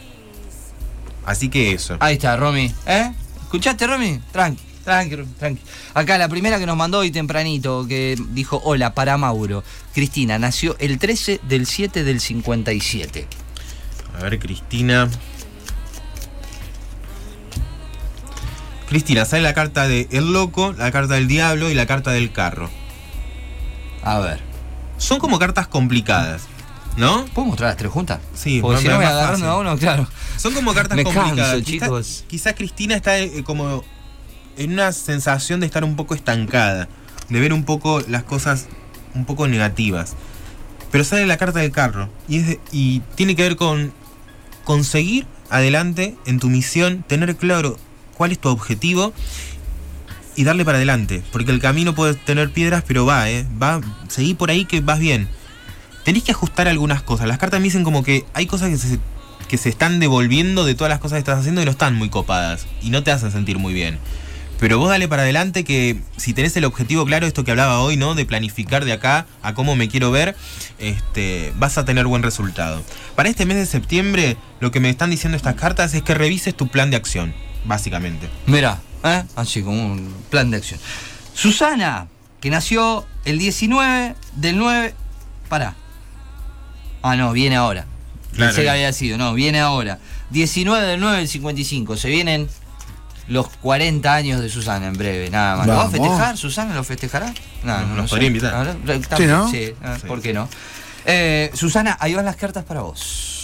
[1.26, 1.98] Así que eso.
[2.02, 2.72] Ahí está, Romy.
[2.86, 3.12] ¿Eh?
[3.44, 4.20] ¿Escuchaste, Romy?
[4.32, 5.62] Tranqui, tranqui, tranqui.
[5.94, 9.64] Acá la primera que nos mandó hoy tempranito, que dijo, hola, para Mauro.
[9.94, 13.28] Cristina, nació el 13 del 7 del 57.
[14.20, 15.10] A ver, Cristina.
[18.96, 22.32] Cristina, sale la carta de El Loco, la carta del Diablo y la carta del
[22.32, 22.70] Carro.
[24.02, 24.40] A ver.
[24.98, 26.44] Son como cartas complicadas,
[26.96, 27.26] ¿no?
[27.34, 28.22] ¿Puedo mostrar las tres juntas?
[28.34, 30.08] Sí, Porque si no me agarrando a uno, claro.
[30.38, 31.36] Son como cartas Me complicadas.
[31.56, 32.24] canso, Quizá- chicos.
[32.30, 33.84] Quizás Cristina está eh, como
[34.56, 36.88] en una sensación de estar un poco estancada,
[37.28, 38.68] de ver un poco las cosas
[39.14, 40.14] un poco negativas.
[40.90, 43.92] Pero sale la carta del carro y, es de- y tiene que ver con
[44.64, 47.78] conseguir adelante en tu misión, tener claro
[48.15, 49.13] cuál es tu objetivo
[50.36, 51.23] y darle para adelante.
[51.32, 53.45] Porque el camino puede tener piedras, pero va, ¿eh?
[53.62, 55.28] Va, seguí por ahí que vas bien.
[56.04, 57.28] Tenés que ajustar algunas cosas.
[57.28, 58.99] Las cartas me dicen como que hay cosas que se,
[59.47, 62.10] que se están devolviendo de todas las cosas que estás haciendo y no están muy
[62.10, 62.67] copadas.
[62.82, 63.99] Y no te hacen sentir muy bien.
[64.60, 67.97] Pero vos dale para adelante que si tenés el objetivo claro, esto que hablaba hoy,
[67.97, 68.15] ¿no?
[68.15, 70.36] De planificar de acá a cómo me quiero ver,
[70.80, 72.82] este, vas a tener buen resultado.
[73.15, 76.56] Para este mes de septiembre, lo que me están diciendo estas cartas es que revises
[76.56, 77.34] tu plan de acción,
[77.65, 78.30] básicamente.
[78.45, 79.23] Mira, ¿eh?
[79.36, 80.80] así como un plan de acción.
[81.34, 82.08] Susana,
[82.41, 84.93] que nació el 19 del 9.
[85.49, 85.75] Pará.
[87.01, 87.86] Ah, no, viene ahora.
[88.34, 88.49] Claro.
[88.51, 89.99] Pensé que había sido, no, viene ahora.
[90.32, 91.97] 19 del 9 del 55.
[91.97, 92.49] Se vienen
[93.28, 95.67] los 40 años de Susana en breve, nada más.
[95.67, 96.38] ¿Lo va a festejar?
[96.38, 97.34] ¿Susana lo festejará?
[97.63, 98.10] No, Nos- no, nos sé.
[98.12, 98.54] podría invitar.
[98.54, 99.49] Ahora, está- Sí, ¿no?
[99.49, 100.08] Sí, ah, Sí.
[100.08, 100.49] ¿por qué no?
[101.06, 103.35] Eh, Susana, ahí van las cartas para vos.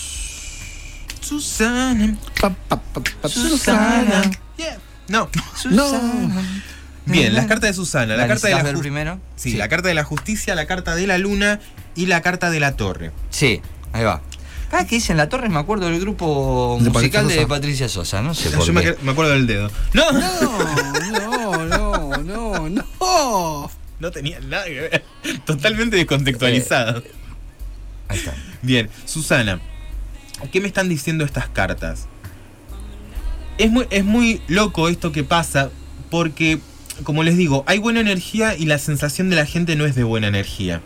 [1.32, 2.18] Susana.
[2.42, 4.22] Pa, pa, pa, pa, Susana.
[4.58, 4.78] Yeah.
[5.08, 5.30] No.
[5.56, 6.42] Susana.
[7.06, 8.18] Bien, las cartas de Susana.
[8.18, 9.18] La ¿La carta de la primero?
[9.38, 11.62] Sí, la carta de la justicia, la carta de la luna
[11.96, 13.12] y la carta de la torre.
[13.30, 13.62] Sí,
[13.94, 14.22] ahí va.
[14.70, 17.48] Cada que dicen la torre me acuerdo del grupo De musical Patricia de Sosa.
[17.48, 18.96] Patricia Sosa, no sé por Yo me, qué.
[18.98, 19.72] acu- me acuerdo del dedo.
[19.94, 23.72] No, No, no, no, no, no.
[24.00, 25.04] no tenía nada que ver.
[25.46, 27.04] Totalmente descontextualizado.
[28.10, 28.34] Ahí está.
[28.62, 29.60] Bien, Susana,
[30.52, 32.08] ¿qué me están diciendo estas cartas?
[33.58, 35.70] Es muy, es muy loco esto que pasa
[36.10, 36.60] porque,
[37.04, 40.04] como les digo, hay buena energía y la sensación de la gente no es de
[40.04, 40.82] buena energía.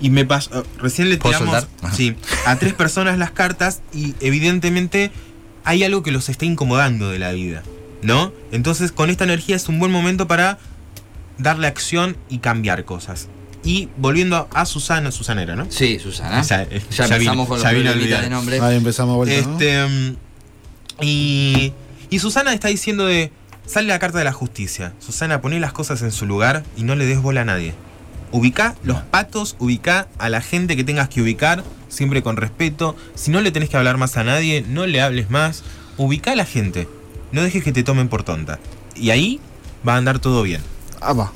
[0.00, 2.14] Y me pasó, recién le ¿Puedo tiramos sí,
[2.46, 5.10] a tres personas las cartas y evidentemente
[5.64, 7.62] hay algo que los está incomodando de la vida,
[8.02, 8.32] ¿no?
[8.52, 10.58] Entonces con esta energía es un buen momento para
[11.38, 13.28] darle acción y cambiar cosas.
[13.64, 15.66] Y volviendo a Susana, Susana era, ¿no?
[15.70, 16.42] Sí, Susana.
[16.42, 18.22] Ya, eh, Ya, ya empezamos con los ya vine a problemitas olvidar.
[18.22, 18.60] de nombre.
[18.60, 19.52] Ahí empezamos a vuelta, ¿no?
[19.52, 20.16] Este, mm,
[21.00, 21.72] y,
[22.10, 23.32] y Susana está diciendo de.
[23.66, 24.94] Sale la carta de la justicia.
[24.98, 27.74] Susana, poné las cosas en su lugar y no le des bola a nadie.
[28.32, 32.96] Ubicá los patos, ubicá a la gente que tengas que ubicar, siempre con respeto.
[33.14, 35.64] Si no le tenés que hablar más a nadie, no le hables más.
[35.98, 36.88] Ubicá a la gente.
[37.32, 38.58] No dejes que te tomen por tonta.
[38.96, 39.38] Y ahí
[39.86, 40.62] va a andar todo bien.
[41.02, 41.32] Ah, va.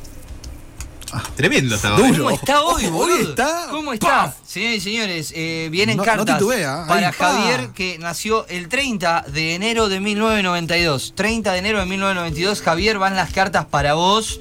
[1.36, 1.96] Tremendo estaba.
[1.98, 2.24] Duro.
[2.24, 3.30] ¿Cómo está hoy, Hoy boludo?
[3.30, 4.06] está- ¿Cómo está?
[4.08, 4.34] ¡Paf!
[4.46, 7.32] Señores y señores, eh, vienen No- no cartas titubea, para pa.
[7.32, 11.12] Javier que nació el 30 de enero de 1992.
[11.14, 14.40] 30 de enero de 1992, Javier, van las cartas para vos.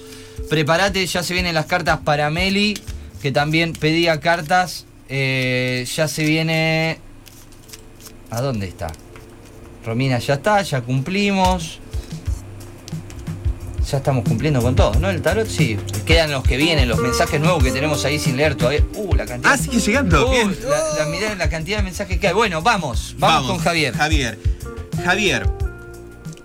[0.49, 2.77] Prepárate, ya se vienen las cartas para Meli,
[3.21, 4.85] que también pedía cartas.
[5.09, 6.99] Eh, ya se viene...
[8.29, 8.87] ¿A dónde está?
[9.85, 11.79] Romina ya está, ya cumplimos.
[13.89, 15.09] Ya estamos cumpliendo con todo, ¿no?
[15.09, 15.77] El tarot, sí.
[16.05, 18.83] Quedan los que vienen, los mensajes nuevos que tenemos ahí sin leer todavía.
[18.93, 19.53] Uh, la cantidad.
[19.53, 20.27] Ah, sigue llegando.
[20.27, 20.55] Uh, bien.
[20.69, 22.33] La, la, mirá la cantidad de mensajes que hay.
[22.33, 23.93] Bueno, vamos, vamos, con Javier.
[23.95, 24.39] Javier.
[25.03, 25.49] Javier.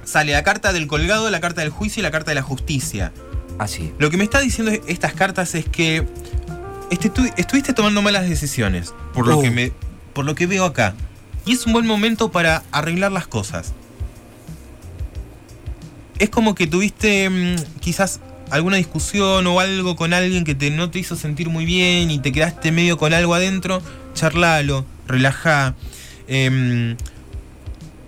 [0.05, 3.13] Sale la carta del colgado, la carta del juicio y la carta de la justicia.
[3.59, 3.93] Así.
[3.99, 6.07] Lo que me está diciendo estas cartas es que
[6.91, 9.43] este, tu- estuviste tomando malas decisiones, por lo, Oh.
[9.43, 9.73] que me,
[10.15, 10.95] por lo que veo acá.
[11.45, 13.73] Y es un buen momento para arreglar las cosas.
[16.19, 20.91] Es como que tuviste mm, quizás alguna discusión o algo con alguien que te, no
[20.91, 23.83] te hizo sentir muy bien y te quedaste medio con algo adentro,
[24.15, 25.75] charlalo, relajá.
[26.29, 26.97] Em,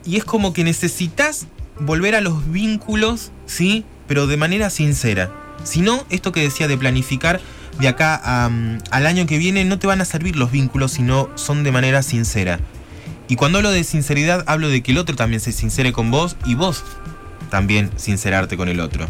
[0.04, 1.46] y es como que necesitas
[1.80, 3.84] volver a los vínculos, ¿sí?
[4.06, 5.30] Pero de manera sincera.
[5.64, 7.40] Si no, esto que decía de planificar
[7.78, 11.02] de acá mm, al año que viene no te van a servir los vínculos si
[11.02, 12.58] no son de manera sincera.
[13.28, 16.36] Y cuando hablo de sinceridad, hablo de que el otro también se sincere con vos
[16.46, 16.82] y vos
[17.48, 19.06] también sincerarte con el otro.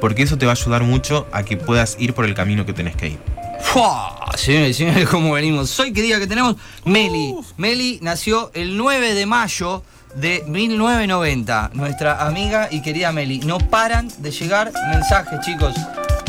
[0.00, 2.72] Porque eso te va a ayudar mucho a que puedas ir por el camino que
[2.72, 3.18] tenés que ir.
[3.60, 4.16] ¡Fua!
[4.36, 5.78] Señores y señores, ¿cómo venimos?
[5.78, 6.56] Hoy, ¿qué día que tenemos?
[6.84, 7.34] Meli.
[7.58, 9.82] Meli nació el 9 de mayo
[10.14, 11.70] de 1990.
[11.74, 13.40] Nuestra amiga y querida Meli.
[13.40, 15.74] No paran de llegar mensajes, chicos.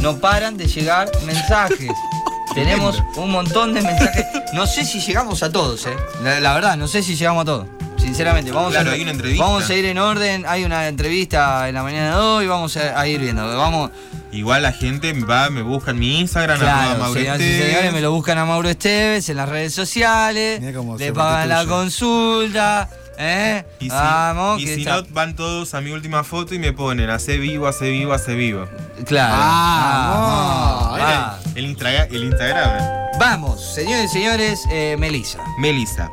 [0.02, 1.92] No paran de llegar mensajes.
[2.54, 4.26] Tenemos un montón de mensajes.
[4.54, 5.96] No sé si llegamos a todos, ¿eh?
[6.22, 7.68] La, la verdad, no sé si llegamos a todos.
[8.02, 9.44] Sinceramente, vamos Claro, a, hay una entrevista.
[9.46, 10.46] Vamos a ir en orden.
[10.48, 12.48] Hay una entrevista en la mañana de hoy.
[12.48, 13.46] Vamos a, a ir viendo.
[13.58, 13.92] Vamos,
[14.32, 17.66] Igual la gente va, me busca en mi Instagram, Claro, Mauro Esteves.
[17.66, 20.62] señores, me lo buscan a Mauro Esteves en las redes sociales,
[20.98, 23.66] le pagan la consulta, ¿eh?
[23.82, 26.60] Y si, Vamos, y que si está- no, van todos a mi última foto y
[26.60, 28.68] me ponen, hace vivo, hace vivo, hace vivo.
[29.06, 29.34] Claro.
[29.38, 31.40] Ah, Ah, ah.
[31.56, 32.82] el, Instagram.
[33.20, 35.40] Vamos, señores y señores, eh, Melissa.
[35.60, 36.10] Melissa.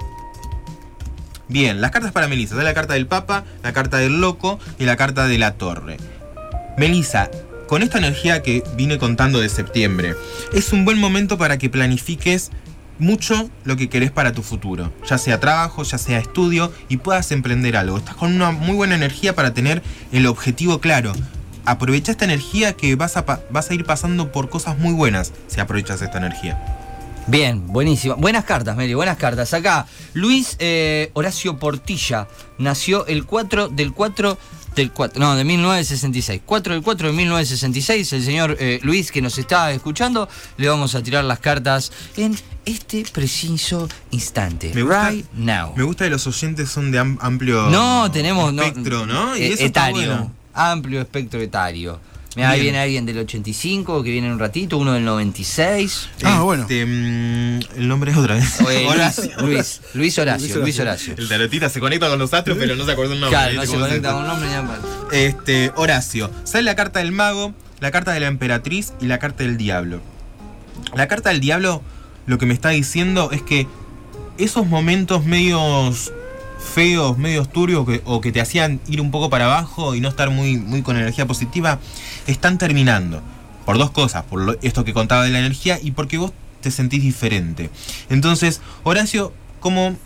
[1.48, 2.54] Bien, las cartas para Melissa.
[2.56, 5.96] La carta del Papa, la carta del Loco y la carta de la Torre.
[6.76, 7.30] Melissa,
[7.66, 10.14] con esta energía que vine contando de septiembre,
[10.52, 12.50] es un buen momento para que planifiques
[12.98, 14.92] mucho lo que querés para tu futuro.
[15.08, 17.96] Ya sea trabajo, ya sea estudio y puedas emprender algo.
[17.96, 19.82] Estás con una muy buena energía para tener
[20.12, 21.12] el objetivo claro.
[21.64, 26.18] Aprovecha esta energía que vas a ir pasando por cosas muy buenas si aprovechas esta
[26.18, 26.77] energía.
[27.28, 28.16] Bien, buenísimo.
[28.16, 29.52] Buenas cartas, Meli, buenas cartas.
[29.52, 34.38] Acá, Luis eh, Horacio Portilla nació el 4 del 4
[34.74, 36.40] del 4, no, de 1966.
[36.46, 38.12] 4 del 4 de 1966.
[38.14, 42.34] El señor eh, Luis que nos está escuchando, le vamos a tirar las cartas en
[42.64, 44.72] este preciso instante.
[44.74, 45.74] Me gusta- right now.
[45.76, 49.34] Me gusta que los oyentes son de am- amplio No, tenemos espectro, ¿no?
[49.34, 50.08] eh, eso está etario.
[50.08, 50.32] bueno.
[50.54, 52.00] Amplio espectro etario.
[52.38, 56.08] Mira, ahí viene alguien del 85 que viene en un ratito, uno del 96.
[56.22, 56.62] Ah, bueno.
[56.62, 58.60] Este, mm, el nombre es otra vez.
[58.60, 59.32] Horacio.
[59.40, 61.14] Luis, Luis Horacio, Luis Luis Horacio.
[61.18, 63.36] El tarotita se conecta con los astros, pero no se acuerda el nombre.
[63.36, 65.08] Claro, no ¿viste se conecta con un nombre ni a palo.
[65.10, 66.30] Este, Horacio.
[66.44, 70.00] Sale la carta del mago, la carta de la emperatriz y la carta del diablo.
[70.94, 71.82] La carta del diablo
[72.26, 73.66] lo que me está diciendo es que
[74.38, 76.12] esos momentos medios
[76.58, 80.30] feos, medios turbios o que te hacían ir un poco para abajo y no estar
[80.30, 81.78] muy, muy con energía positiva,
[82.26, 83.22] están terminando.
[83.64, 87.02] Por dos cosas, por esto que contaba de la energía y porque vos te sentís
[87.02, 87.70] diferente.
[88.08, 89.96] Entonces, Horacio, como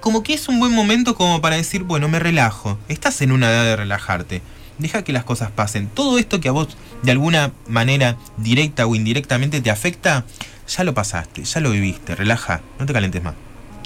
[0.00, 2.78] como que es un buen momento como para decir, bueno, me relajo.
[2.88, 4.42] Estás en una edad de relajarte.
[4.78, 5.88] Deja que las cosas pasen.
[5.88, 6.68] Todo esto que a vos
[7.02, 10.24] de alguna manera directa o indirectamente te afecta,
[10.66, 12.14] ya lo pasaste, ya lo viviste.
[12.14, 13.34] Relaja, no te calentes más.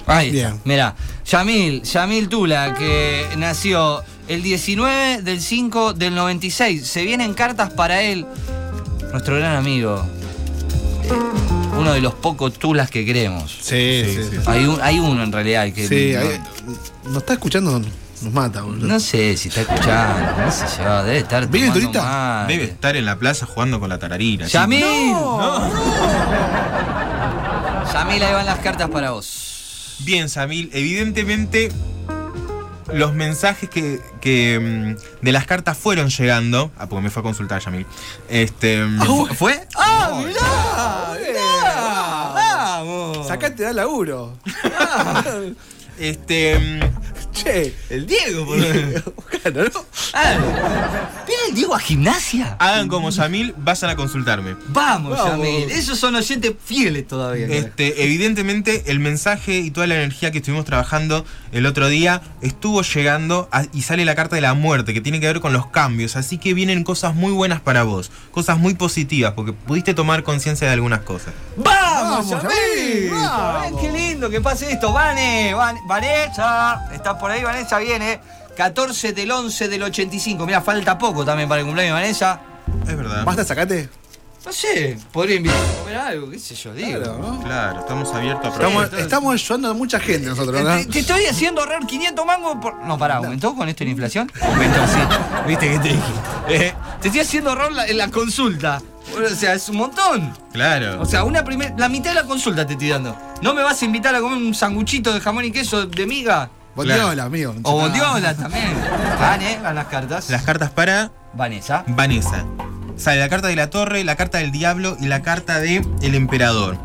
[0.07, 0.55] Ahí está.
[0.65, 0.95] Mira,
[1.25, 6.85] Yamil, Yamil Tula, que nació el 19 del 5 del 96.
[6.87, 8.25] Se vienen cartas para él,
[9.11, 10.05] nuestro gran amigo.
[11.77, 13.51] Uno de los pocos Tulas que queremos.
[13.61, 14.37] Sí, sí, sí.
[14.45, 15.87] Hay, un- hay uno en realidad que.
[15.87, 16.39] Sí, no, ahí-
[17.05, 18.87] nos está escuchando, nos mata, boludo.
[18.87, 21.47] no sé si está escuchando, no sé yo, debe estar.
[21.49, 22.53] Mate.
[22.53, 24.47] Debe estar en la playa jugando con la tararina.
[24.47, 24.81] Yamil,
[25.11, 25.69] No.
[27.93, 29.44] Yamil, ahí van las cartas para vos.
[29.99, 31.71] Bien, Samil, evidentemente
[32.93, 36.71] los mensajes que, que, mm, de las cartas fueron llegando.
[36.77, 37.85] Ah, porque me fue a consultar Yamil.
[38.29, 38.83] Este.
[38.85, 39.67] mm, ¿Fu- ¿Fue?
[39.75, 41.17] ¡Ah, mirá!
[41.27, 43.27] mirá, ¡Vamos!
[43.27, 44.37] Sacate da laburo.
[45.97, 46.79] Este.
[47.35, 48.57] Che, El Diego, por
[49.41, 49.85] claro, ¿no?
[50.13, 50.37] Ah,
[51.27, 52.55] ¿Viene el Diego a gimnasia?
[52.59, 54.55] Hagan como Yamil, vayan a consultarme.
[54.69, 55.45] Vamos, Vamos.
[55.45, 55.69] Yamil.
[55.69, 57.47] Esos son oyentes fieles todavía.
[57.47, 62.81] Este, evidentemente, el mensaje y toda la energía que estuvimos trabajando el otro día estuvo
[62.83, 65.67] llegando a- y sale la carta de la muerte, que tiene que ver con los
[65.67, 66.15] cambios.
[66.15, 70.67] Así que vienen cosas muy buenas para vos, cosas muy positivas, porque pudiste tomar conciencia
[70.67, 71.33] de algunas cosas.
[71.57, 72.29] ¡Vamos.
[72.29, 74.93] Ven, ¡Qué lindo que pase esto!
[74.93, 78.19] Vane, Van- Vanessa, está por ahí, Vanessa viene.
[78.55, 80.45] 14 del 11 del 85.
[80.45, 82.39] Mira, falta poco también para el cumpleaños de Vanessa.
[82.87, 83.25] Es verdad.
[83.25, 83.89] Basta, sacate.
[84.45, 86.99] No sé, podría invitar a comer algo, qué sé yo, digo.
[87.01, 87.41] Claro, ¿no?
[87.43, 88.99] Claro, estamos abiertos a Estamos, proyectos.
[88.99, 90.77] estamos ayudando a mucha gente nosotros, ¿no?
[90.77, 92.75] Te, te estoy haciendo ahorrar 500 mangos por...
[92.85, 94.31] No, pará, ¿aumentó con esto la inflación?
[94.39, 94.99] Aumentó, sí.
[95.47, 95.99] ¿Viste que te dije?
[96.47, 98.79] Eh, te estoy haciendo ahorrar la, en la consulta.
[99.19, 100.31] O sea, es un montón.
[100.53, 101.01] Claro.
[101.01, 103.17] O sea, una primer, la mitad de la consulta te estoy dando.
[103.41, 106.51] ¿No me vas a invitar a comer un sanguchito de jamón y queso de miga?
[106.75, 107.55] Bondiola, amigo.
[107.63, 108.73] O bondiola también.
[109.19, 110.29] Van, eh, van las cartas.
[110.29, 111.85] Las cartas para Vanessa.
[111.87, 112.45] Vanessa.
[112.97, 116.15] Sale la carta de la torre, la carta del diablo y la carta de el
[116.15, 116.77] emperador.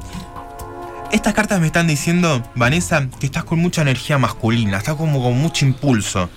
[1.13, 5.37] Estas cartas me están diciendo, Vanessa, que estás con mucha energía masculina, estás como con
[5.37, 6.31] mucho impulso.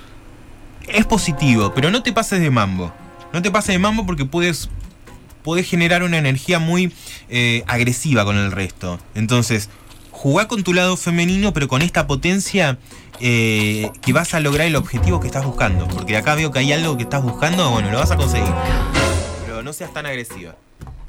[0.88, 2.92] Es positivo, pero no te pases de mambo.
[3.34, 4.70] No te pases de mambo porque puedes,
[5.44, 6.92] puedes generar una energía muy
[7.30, 9.00] eh, agresiva con el resto.
[9.14, 9.70] Entonces,
[10.24, 12.78] jugá con tu lado femenino, pero con esta potencia
[13.20, 15.86] eh, que vas a lograr el objetivo que estás buscando.
[15.90, 18.54] Porque acá veo que hay algo que estás buscando, bueno, lo vas a conseguir.
[19.46, 20.56] Pero no seas tan agresiva.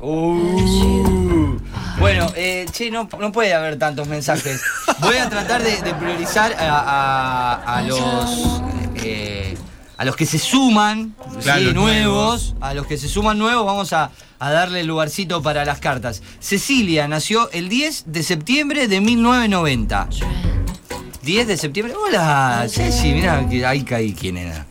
[0.01, 1.57] Uh.
[2.01, 4.61] Bueno, eh, che, no, no puede haber tantos mensajes.
[5.01, 8.61] Voy a tratar de, de priorizar a, a- a los
[8.97, 9.57] eh,
[9.97, 13.65] a los que se suman, Claro, sí, los nuevos, a los que se suman nuevos,
[13.65, 14.11] vamos a,
[14.47, 16.23] a darle el lugarcito para las cartas.
[16.41, 20.09] Cecilia nació el 10 de septiembre de 1990.
[21.23, 21.95] 10 de septiembre.
[21.97, 24.67] Hola, Ceci, mira que ahí caí quién era.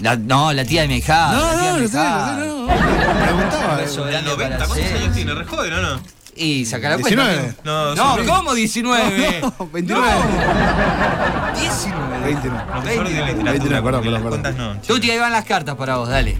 [0.00, 1.32] La- no, la tía de mi hija.
[1.32, 2.36] No, la tía no, de mi no sé, hija.
[2.36, 3.24] no sé, no.
[3.24, 3.76] Preguntaba.
[3.76, 4.10] Beso eh.
[4.10, 4.94] grande para ¿Cuántos Ceci.
[4.94, 5.34] años tiene?
[5.34, 6.00] ¿Re joven o no?
[6.38, 7.22] Y saca la cuenta.
[7.24, 7.38] 19.
[7.38, 7.54] amigo.
[7.64, 9.40] No, No, sí, ¿cómo 19?
[9.58, 10.06] No, 29.
[10.10, 11.60] No.
[11.60, 12.24] 19.
[12.26, 12.64] 29.
[12.72, 13.32] Profesor de 20.
[13.52, 14.80] literatura, 29, perdón, perdón, no.
[14.82, 16.38] Tuti, ahí van las cartas para vos, dale.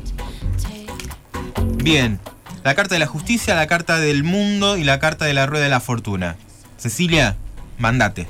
[1.62, 2.20] Bien.
[2.64, 5.64] La carta de la justicia, la carta del mundo y la carta de la rueda
[5.64, 6.36] de la fortuna.
[6.78, 7.36] Cecilia,
[7.78, 8.26] mandate.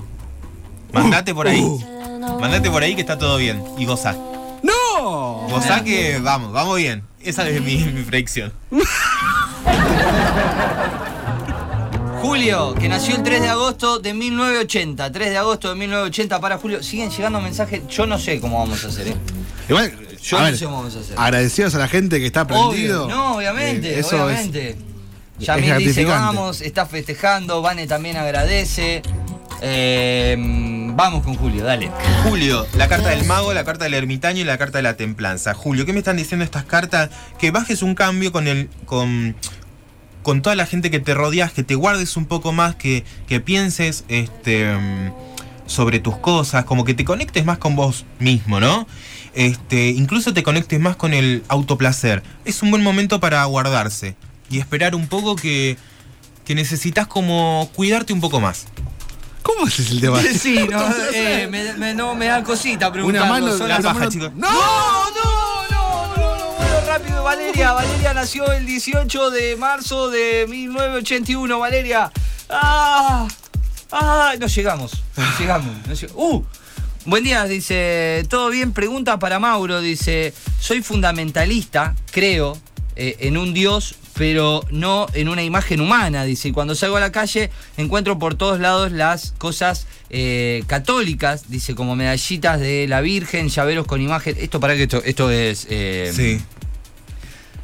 [0.92, 1.64] Mandate por ahí.
[2.40, 3.62] Mandate por ahí que está todo bien.
[3.78, 4.14] Y goza.
[4.62, 5.46] ¡No!
[5.48, 7.02] Goza que vamos, vamos bien.
[7.20, 8.52] Esa es mi, mi predicción.
[12.20, 15.12] Julio, que nació el 3 de agosto de 1980.
[15.12, 16.82] 3 de agosto de 1980 para Julio.
[16.82, 17.82] Siguen llegando mensajes.
[17.88, 19.16] Yo no sé cómo vamos a hacer, ¿eh?
[19.68, 19.92] Igual,
[20.22, 21.14] Yo no ver, sé cómo vamos a hacer.
[21.18, 23.04] agradecidos a la gente que está prendido.
[23.04, 23.14] Obvio.
[23.14, 24.70] No, obviamente, Eh, eso obviamente.
[24.70, 24.76] es
[25.38, 29.02] Yamil dice vamos, está festejando, Vane también agradece.
[29.60, 31.90] Eh, vamos con Julio, dale.
[32.24, 35.52] Julio, la carta del mago, la carta del ermitaño y la carta de la templanza.
[35.54, 37.10] Julio, ¿qué me están diciendo estas cartas?
[37.38, 38.68] Que bajes un cambio con el.
[38.86, 39.36] con.
[40.26, 43.38] Con toda la gente que te rodeas, que te guardes un poco más, que, que
[43.38, 44.66] pienses este,
[45.66, 48.88] sobre tus cosas, como que te conectes más con vos mismo, ¿no?
[49.34, 52.24] Este, incluso te conectes más con el autoplacer.
[52.44, 54.16] Es un buen momento para guardarse
[54.50, 55.76] y esperar un poco que,
[56.44, 58.66] que necesitas como cuidarte un poco más.
[59.42, 60.20] ¿Cómo es el tema?
[60.22, 63.32] Sí, no, eh, me, me- no, me da cosita preguntando.
[63.32, 63.56] Una mano.
[64.34, 64.50] ¡No!
[64.50, 65.35] ¡No!
[66.98, 67.72] Rápido, Valeria.
[67.72, 71.58] Valeria nació el 18 de marzo de 1981.
[71.58, 72.10] Valeria.
[72.48, 73.28] ¡Ah!
[73.92, 75.02] Ah, no llegamos.
[75.38, 75.74] Llegamos.
[76.14, 76.42] uh,
[77.04, 78.24] buen día, dice.
[78.28, 78.72] ¿Todo bien?
[78.72, 79.80] Pregunta para Mauro.
[79.80, 82.58] Dice: Soy fundamentalista, creo,
[82.96, 86.24] eh, en un Dios, pero no en una imagen humana.
[86.24, 91.44] Dice: Cuando salgo a la calle, encuentro por todos lados las cosas eh, católicas.
[91.48, 94.34] Dice: como medallitas de la Virgen, llaveros con imagen.
[94.38, 95.66] Esto para que esto, esto es.
[95.68, 96.40] eh, Sí.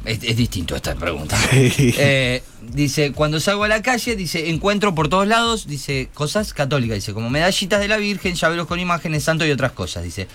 [0.05, 1.37] Es, es distinto esta pregunta.
[1.51, 1.93] Sí.
[1.97, 6.95] Eh, dice, cuando salgo a la calle, dice, encuentro por todos lados, dice, cosas católicas,
[6.95, 10.03] dice, como medallitas de la Virgen, llaveros con imágenes, santo y otras cosas.
[10.03, 10.27] Dice,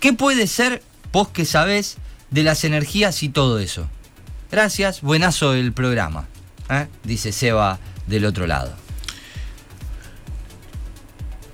[0.00, 1.96] ¿qué puede ser, vos que sabés,
[2.30, 3.88] de las energías y todo eso?
[4.50, 6.28] Gracias, buenazo el programa.
[6.70, 6.86] ¿eh?
[7.04, 8.74] Dice Seba del otro lado.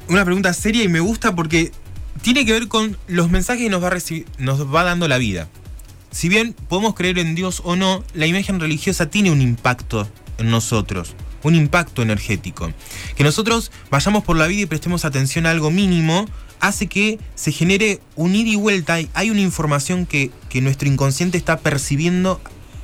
[0.08, 1.72] Una pregunta seria y me gusta porque
[2.22, 3.90] tiene que ver con los mensajes que nos va,
[4.38, 5.48] nos va dando la vida.
[6.12, 10.08] Si bien podemos creer en Dios o no, la imagen religiosa tiene un impacto
[10.38, 12.70] en nosotros, un impacto energético.
[13.16, 16.26] Que nosotros vayamos por la vida y prestemos atención a algo mínimo
[16.60, 19.00] hace que se genere un ida y vuelta.
[19.00, 22.40] y Hay una información que, que nuestro inconsciente está percibiendo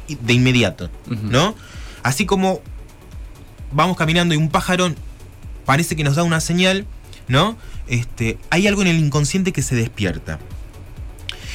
[0.09, 0.91] de inmediato.
[1.07, 1.55] ¿no?
[2.03, 2.61] Así como
[3.72, 4.93] vamos caminando y un pájaro
[5.64, 6.87] parece que nos da una señal,
[7.29, 7.57] ¿no?
[7.89, 10.39] Este, hay algo en el inconsciente que se despierta.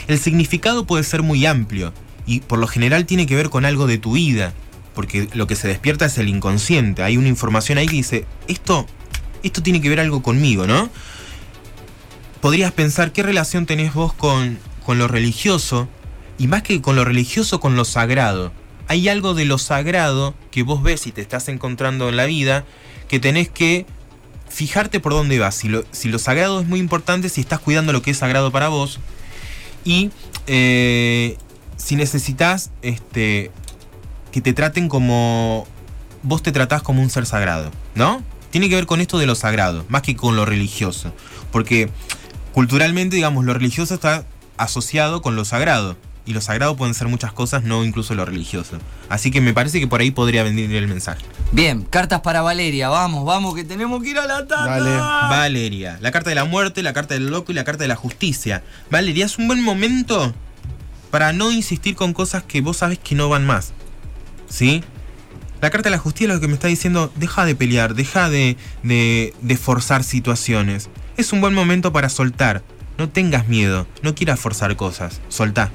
[0.07, 1.93] El significado puede ser muy amplio
[2.25, 4.53] y por lo general tiene que ver con algo de tu vida,
[4.93, 7.03] porque lo que se despierta es el inconsciente.
[7.03, 8.85] Hay una información ahí que dice, esto,
[9.43, 10.89] esto tiene que ver algo conmigo, ¿no?
[12.41, 15.87] Podrías pensar qué relación tenés vos con, con lo religioso
[16.37, 18.51] y más que con lo religioso, con lo sagrado.
[18.87, 22.65] Hay algo de lo sagrado que vos ves y te estás encontrando en la vida
[23.07, 23.85] que tenés que
[24.49, 25.55] fijarte por dónde vas.
[25.55, 28.51] Si lo, si lo sagrado es muy importante, si estás cuidando lo que es sagrado
[28.51, 28.99] para vos.
[29.83, 30.11] Y
[30.47, 31.37] eh,
[31.77, 33.51] si necesitas este,
[34.31, 35.67] que te traten como
[36.23, 38.23] vos te tratás como un ser sagrado, ¿no?
[38.49, 41.13] Tiene que ver con esto de lo sagrado, más que con lo religioso.
[41.51, 41.89] Porque
[42.53, 44.25] culturalmente, digamos, lo religioso está
[44.57, 45.97] asociado con lo sagrado.
[46.25, 48.77] Y lo sagrado pueden ser muchas cosas, no incluso lo religioso.
[49.09, 51.21] Así que me parece que por ahí podría venir el mensaje.
[51.51, 54.79] Bien, cartas para Valeria, vamos, vamos, que tenemos que ir a la tanda.
[54.79, 54.91] Dale.
[55.29, 57.97] Valeria, la carta de la muerte, la carta del loco y la carta de la
[57.97, 58.63] justicia.
[58.89, 60.33] Valeria, es un buen momento
[61.11, 63.73] para no insistir con cosas que vos sabes que no van más.
[64.49, 64.81] ¿Sí?
[65.61, 68.57] La carta de la justicia lo que me está diciendo, deja de pelear, deja de,
[68.81, 70.89] de, de forzar situaciones.
[71.17, 72.63] Es un buen momento para soltar.
[72.97, 75.21] No tengas miedo, no quieras forzar cosas.
[75.29, 75.71] Soltá.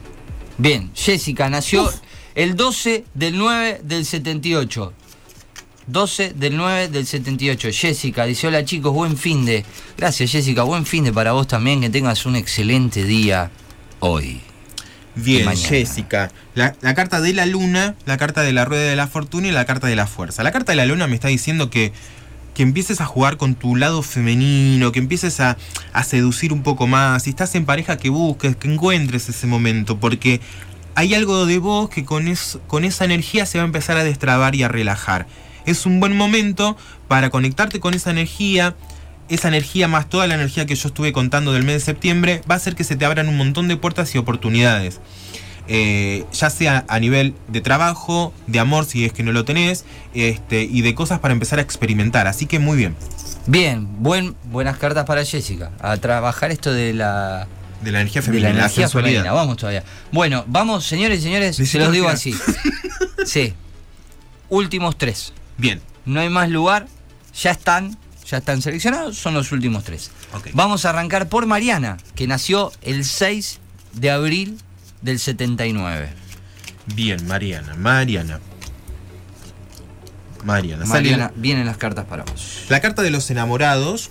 [0.59, 1.89] Bien, Jessica nació
[2.35, 4.93] el 12 del 9 del 78.
[5.87, 7.69] 12 del 9 del 78.
[7.73, 9.65] Jessica dice, hola chicos, buen fin de.
[9.97, 13.53] Gracias Jessica, buen fin de para vos también, que tengas un excelente día
[14.01, 14.41] hoy.
[15.15, 15.49] Bien.
[15.57, 16.31] Jessica.
[16.55, 19.53] La, la carta de la luna, la carta de la rueda de la fortuna y
[19.53, 20.43] la carta de la fuerza.
[20.43, 21.93] La carta de la luna me está diciendo que,
[22.59, 25.57] que empieces a jugar con tu lado femenino, que empieces a,
[25.93, 27.23] a seducir un poco más.
[27.23, 30.41] Si estás en pareja, que busques, que encuentres ese momento, porque
[30.97, 34.03] hay algo de vos que con, es- con esa energía se va a empezar a
[34.03, 35.29] destrabar y a relajar.
[35.67, 38.75] Es un buen momento para conectarte con esa energía.
[39.29, 42.55] Esa energía más toda la energía que yo estuve contando del mes de septiembre va
[42.55, 45.01] a hacer que se te abran un montón de puertas y oportunidades.
[45.69, 49.85] Eh, ya sea a nivel de trabajo, de amor si es que no lo tenés,
[50.15, 52.27] este, y de cosas para empezar a experimentar.
[52.27, 52.97] Así que muy bien.
[53.47, 55.71] Bien, buen, buenas cartas para Jessica.
[55.81, 57.47] A trabajar esto de la,
[57.83, 59.21] De la energía femenina, la la energía sensualidad.
[59.21, 59.33] femenina.
[59.35, 59.85] Vamos todavía.
[60.13, 62.35] Bueno, vamos, señores y señores, se los digo así.
[63.27, 63.53] Sí.
[64.49, 65.33] Últimos tres.
[65.59, 65.81] Bien.
[66.07, 66.87] No hay más lugar.
[67.43, 67.97] Ya están,
[68.27, 70.11] ya están seleccionados, son los últimos tres.
[70.55, 73.61] Vamos a arrancar por Mariana, que nació el 6
[73.93, 74.59] de abril
[75.03, 76.11] del 79.
[76.95, 78.41] Bien, Mariana, Mariana.
[80.45, 80.87] Mariana.
[80.87, 82.65] sale Mariana, vienen las cartas para vos.
[82.69, 84.11] La carta de los enamorados,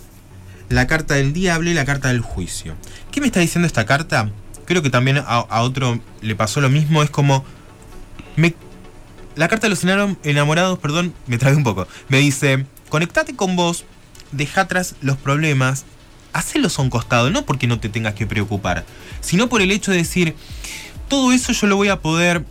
[0.68, 2.74] la carta del diablo y la carta del juicio.
[3.10, 4.30] ¿Qué me está diciendo esta carta?
[4.66, 7.02] Creo que también a, a otro le pasó lo mismo.
[7.02, 7.44] Es como.
[8.36, 8.54] me-
[9.36, 9.84] la carta de los
[10.24, 11.86] enamorados, perdón, me trae un poco.
[12.08, 13.84] Me dice: conectate con vos,
[14.32, 15.84] deja atrás los problemas,
[16.32, 18.84] hacelos a un costado, no porque no te tengas que preocupar,
[19.20, 20.34] sino por el hecho de decir:
[21.08, 22.44] todo eso yo lo voy a poder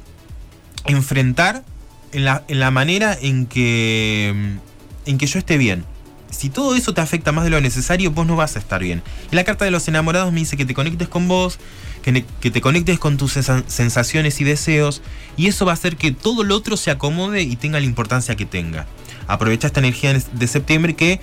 [0.85, 1.63] enfrentar
[2.11, 4.57] en la, en la manera en que,
[5.05, 5.85] en que yo esté bien.
[6.29, 9.01] Si todo eso te afecta más de lo necesario, vos no vas a estar bien.
[9.31, 11.57] Y la carta de los enamorados me dice que te conectes con vos,
[12.03, 15.01] que, que te conectes con tus sensa- sensaciones y deseos,
[15.37, 18.35] y eso va a hacer que todo lo otro se acomode y tenga la importancia
[18.35, 18.85] que tenga.
[19.27, 21.21] Aprovecha esta energía de septiembre que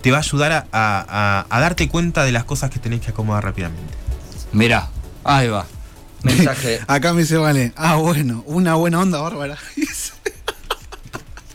[0.00, 3.00] te va a ayudar a, a- a- a darte cuenta de las cosas que tenés
[3.00, 3.92] que acomodar rápidamente.
[4.52, 4.88] Mirá,
[5.24, 5.66] ahí va.
[6.22, 6.80] Mensaje.
[6.86, 9.58] Acá me dice, vale, ah, bueno, una buena onda bárbara.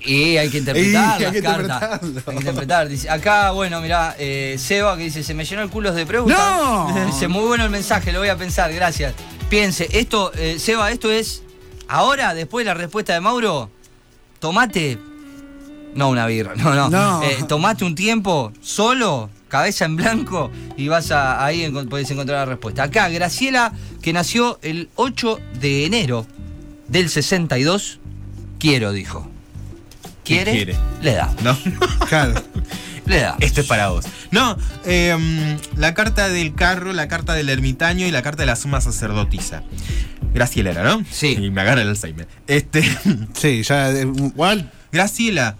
[0.02, 2.00] Y hay que interpretar Y las hay que cartas.
[2.04, 2.88] Hay que interpretar.
[2.88, 6.40] Dice, acá, bueno, mirá, eh, Seba que dice, se me llenó el culo de preguntas.
[6.40, 7.06] ¡No!
[7.08, 9.14] Dice, muy bueno el mensaje, lo voy a pensar, gracias.
[9.50, 11.44] Piense, esto, eh, Seba, esto es
[11.90, 13.70] ahora, después de la respuesta de Mauro,
[14.40, 14.98] tomate.
[15.98, 16.90] No una birra, no, no.
[16.90, 17.24] No.
[17.24, 22.40] Eh, tomate un tiempo solo, cabeza en blanco, y vas a ahí encon- podés encontrar
[22.40, 22.84] la respuesta.
[22.84, 26.26] Acá, Graciela, que nació el 8 de enero
[26.88, 28.00] del 62,
[28.60, 29.28] quiero, dijo.
[30.24, 30.52] ¿Qué ¿Quiere?
[30.52, 30.76] quiere?
[31.02, 31.34] Le da.
[31.44, 31.58] No,
[32.10, 32.34] Claro.
[33.06, 33.38] Le da.
[33.40, 34.06] esto es para vos.
[34.32, 38.58] No, eh, la carta del carro, la carta del ermitaño y la carta de la
[38.58, 39.64] suma sacerdotisa.
[40.34, 41.02] Graciela era, ¿no?
[41.10, 41.38] Sí.
[41.40, 42.28] Y me agarra el Alzheimer.
[42.48, 42.84] Este,
[43.34, 43.90] Sí, ya.
[43.92, 44.70] eh, Igual.
[44.92, 45.56] Graciela.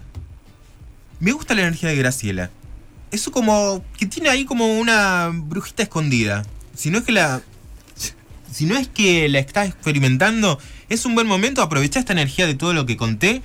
[1.20, 2.50] Me gusta la energía de Graciela.
[3.10, 6.44] Eso como que tiene ahí como una brujita escondida.
[6.74, 7.42] Si no es que la
[8.52, 10.58] si no es que la estás experimentando,
[10.88, 13.42] es un buen momento aprovechar esta energía de todo lo que conté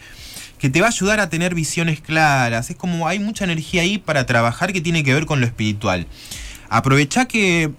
[0.57, 2.69] que te va a ayudar a tener visiones claras.
[2.69, 6.07] Es como hay mucha energía ahí para trabajar que tiene que ver con lo espiritual.
[6.69, 7.71] Aprovecha que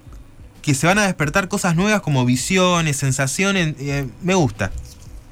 [0.65, 4.73] que se van a despertar cosas nuevas como visiones, sensaciones, eh, me gusta.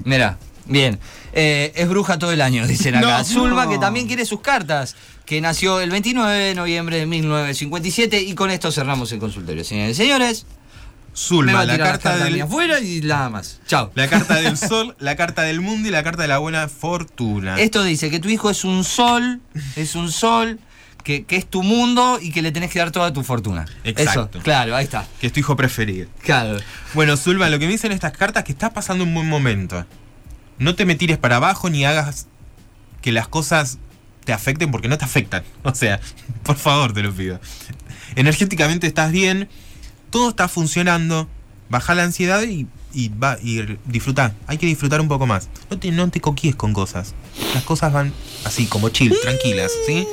[0.03, 0.99] Mira, bien.
[1.33, 3.19] Eh, es bruja todo el año, dicen acá.
[3.19, 3.71] No, Zulma, no.
[3.71, 8.21] que también quiere sus cartas, que nació el 29 de noviembre de 1957.
[8.21, 9.63] Y con esto cerramos el consultorio.
[9.63, 10.45] Señores y señores,
[11.15, 13.59] Zulma, la carta del afuera y nada más.
[13.67, 13.91] Chao.
[13.95, 17.59] La carta del sol, la carta del mundo y la carta de la buena fortuna.
[17.59, 19.41] Esto dice que tu hijo es un sol,
[19.75, 20.59] es un sol,
[21.03, 23.65] que, que es tu mundo y que le tenés que dar toda tu fortuna.
[23.83, 24.37] Exacto.
[24.37, 25.05] Eso, claro, ahí está.
[25.19, 26.07] Que es tu hijo preferido.
[26.21, 26.59] Claro.
[26.93, 29.85] Bueno, Zulma, lo que me dicen estas cartas es que estás pasando un buen momento.
[30.59, 32.27] No te me tires para abajo ni hagas
[33.01, 33.77] que las cosas
[34.23, 35.43] te afecten porque no te afectan.
[35.63, 35.99] O sea,
[36.43, 37.39] por favor, te lo pido.
[38.15, 39.49] Energéticamente estás bien,
[40.09, 41.27] todo está funcionando.
[41.69, 44.33] Baja la ansiedad y, y va y disfrutar.
[44.47, 45.49] Hay que disfrutar un poco más.
[45.71, 47.15] No te, no te coquíes con cosas.
[47.53, 48.13] Las cosas van
[48.45, 50.05] así, como chill, tranquilas, ¿sí?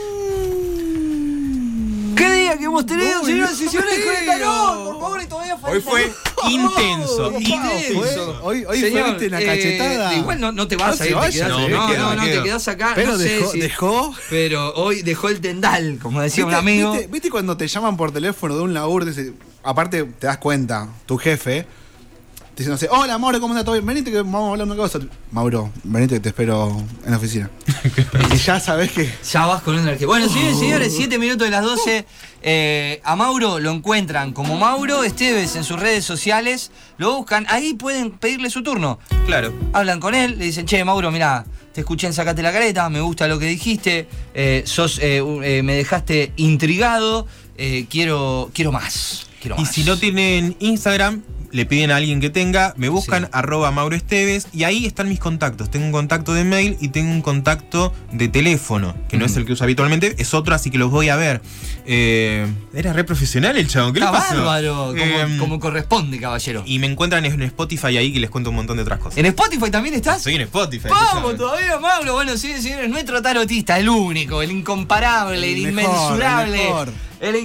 [2.86, 4.84] ¿Qué día que hemos tenido, señoras y señores, con el tarot?
[4.84, 5.70] Por favor, y todavía falta.
[5.76, 6.12] Hoy fue
[6.50, 8.40] intenso, intenso.
[8.42, 10.14] Hoy, hoy Señor, fue viste una eh, cachetada.
[10.14, 12.68] igual no, no te vas No a ir, te quedás, no, no, no, te quedás
[12.68, 12.92] acá.
[12.94, 14.14] Pero no sé dejó, si- dejó.
[14.30, 16.92] Pero hoy dejó el tendal, como decía un ¿Viste, amigo.
[16.92, 19.04] ¿viste, viste cuando te llaman por teléfono de un laburo?
[19.04, 21.66] Dice- aparte, te das cuenta, tu jefe,
[22.54, 23.64] te dice, no sé, hola Mauro, ¿cómo estás?
[23.64, 23.86] ¿Todo bien?
[23.86, 24.98] Venite que vamos a hablar de una cosa.
[25.30, 27.50] Mauro, venite que te espero en la oficina.
[28.34, 29.10] y ya sabes que.
[29.32, 30.06] Ya vas con energía.
[30.06, 32.04] Bueno, señores y señores, 7 minutos de las 12.
[32.42, 36.70] Eh, a Mauro lo encuentran como Mauro Esteves en sus redes sociales.
[36.98, 38.98] Lo buscan, ahí pueden pedirle su turno.
[39.26, 39.52] Claro.
[39.72, 43.00] Hablan con él, le dicen, che, Mauro, mira, te escuché en Sacate la Careta, me
[43.00, 45.22] gusta lo que dijiste, eh, sos, eh,
[45.62, 47.26] me dejaste intrigado,
[47.88, 49.26] quiero, quiero más.
[49.40, 49.72] Quiero Y más.
[49.72, 51.22] si no tienen Instagram,
[51.52, 53.28] le piden a alguien que tenga, me buscan Sí.
[53.32, 55.68] arroba Mauro Esteves y ahí están mis contactos.
[55.70, 59.46] Tengo un contacto de mail y tengo un contacto de teléfono, que no es el
[59.46, 61.40] que uso habitualmente, es otro, así que los voy a ver.
[61.86, 64.34] Eh, era re profesional el chavo, ¿qué le Está pasó?
[64.36, 66.62] bárbaro, como, Eh, como corresponde, caballero.
[66.66, 69.18] Y me encuentran en Spotify ahí que les cuento un montón de otras cosas.
[69.18, 70.22] ¿En Spotify también estás?
[70.22, 70.88] Soy en Spotify.
[70.90, 71.34] Vamos escuchame.
[71.38, 72.12] todavía, Mauro.
[72.14, 76.60] Bueno, sí, señores, nuestro tarotista, el único, el incomparable, el, El mejor, inmensurable.
[76.60, 76.92] el mejor.
[77.20, 77.36] El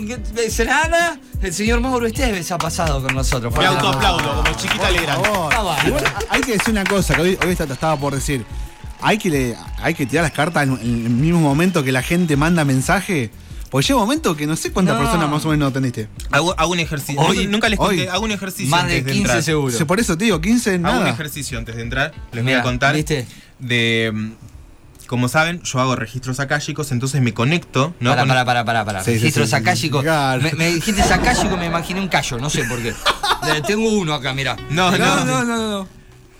[1.41, 3.53] el señor Mauro Esteves ha pasado con nosotros.
[3.57, 4.89] Me autoaplaudo, como chiquita.
[4.91, 8.45] Igual, hay que decir una cosa, que hoy, hoy te estaba por decir.
[9.01, 12.01] Hay que, le- hay que tirar las cartas en, en el mismo momento que la
[12.01, 13.29] gente manda mensaje.
[13.75, 15.01] Porque llega un momento que no sé cuántas No.
[15.01, 16.07] personas más o menos atendiste.
[16.31, 17.19] Hago, hago un ejercicio.
[17.21, 18.07] Hoy- nunca les conté, hoy.
[18.07, 19.43] hago un ejercicio Más de antes 15 entrar.
[19.43, 19.85] seguro.
[19.85, 21.09] Por eso te digo, 15 Hago un nada.
[21.09, 22.13] ejercicio antes de entrar.
[22.31, 22.95] Les voy Mirá, a contar.
[22.95, 23.27] ¿viste?
[23.59, 24.11] De.
[24.13, 24.31] mm,
[25.07, 27.93] Como saben, yo hago registros akáshicos, entonces me conecto.
[27.99, 28.11] ¿no?
[28.11, 29.03] Para, para, para, para, para.
[29.03, 29.31] Sí, sí.
[30.01, 30.41] Claro.
[30.41, 32.93] Me, me dijiste sacálico, me imaginé un callo, no sé por qué.
[33.53, 34.55] Eh, Tengo uno acá, mira.
[34.71, 35.87] No, no, no, no, no, no.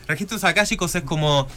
[0.07, 1.47] Registros akáshicos es como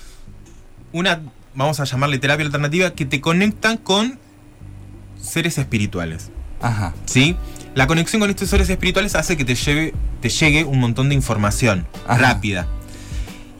[0.93, 1.21] una,
[1.55, 4.19] vamos a llamarle terapia alternativa, que te conectan con
[5.21, 6.31] seres espirituales.
[6.61, 6.95] Ajá.
[7.07, 7.37] ¿Sí?
[7.75, 11.15] La conexión con estos seres espirituales hace que te, lleve, te llegue un montón de
[11.15, 12.19] información Ajá.
[12.19, 12.67] rápida.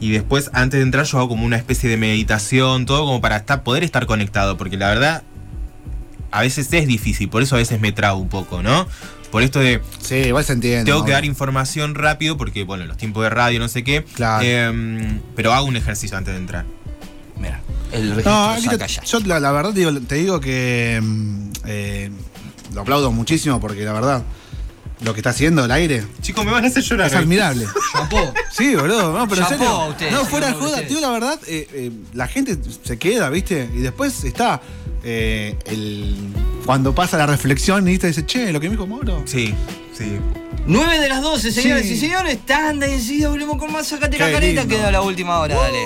[0.01, 3.37] Y después, antes de entrar, yo hago como una especie de meditación, todo como para
[3.37, 5.23] estar, poder estar conectado, porque la verdad,
[6.31, 8.87] a veces es difícil, por eso a veces me trago un poco, ¿no?
[9.31, 10.85] Por esto de, Sí, igual se entiende.
[10.91, 14.03] tengo que dar información rápido, porque, bueno, los tiempos de radio, no sé qué.
[14.15, 14.43] Claro.
[14.43, 16.65] Em, pero hago un ejercicio antes de entrar.
[17.91, 20.99] Mira, el registro No, aquí te- yo la, la verdad te digo, te digo que
[21.01, 22.11] mm, eh,
[22.73, 24.23] lo aplaudo muchísimo porque la verdad,
[25.01, 27.07] lo que está haciendo el aire Chicos, me van a hacer llorar.
[27.07, 27.65] es admirable.
[27.93, 28.33] Chapó.
[28.51, 29.87] Sí, boludo, no, pero en serio.
[29.89, 30.87] usted, no, fuera de joda, usted.
[30.87, 33.69] digo la verdad, eh, eh, la gente se queda, ¿viste?
[33.73, 34.61] Y después está
[35.03, 36.15] eh, el.
[36.65, 38.07] Cuando pasa la reflexión y ¿viste?
[38.07, 39.23] dice, che, lo que me dijo Mauro.
[39.25, 39.53] Sí,
[39.97, 40.17] sí.
[40.67, 41.93] 9 de las 12, señoras Sí.
[41.93, 42.37] y señores.
[42.45, 43.87] Tanda y enseguida volvemos con más.
[43.87, 44.67] Sacate la careta.
[44.67, 45.79] Queda la última hora, dale.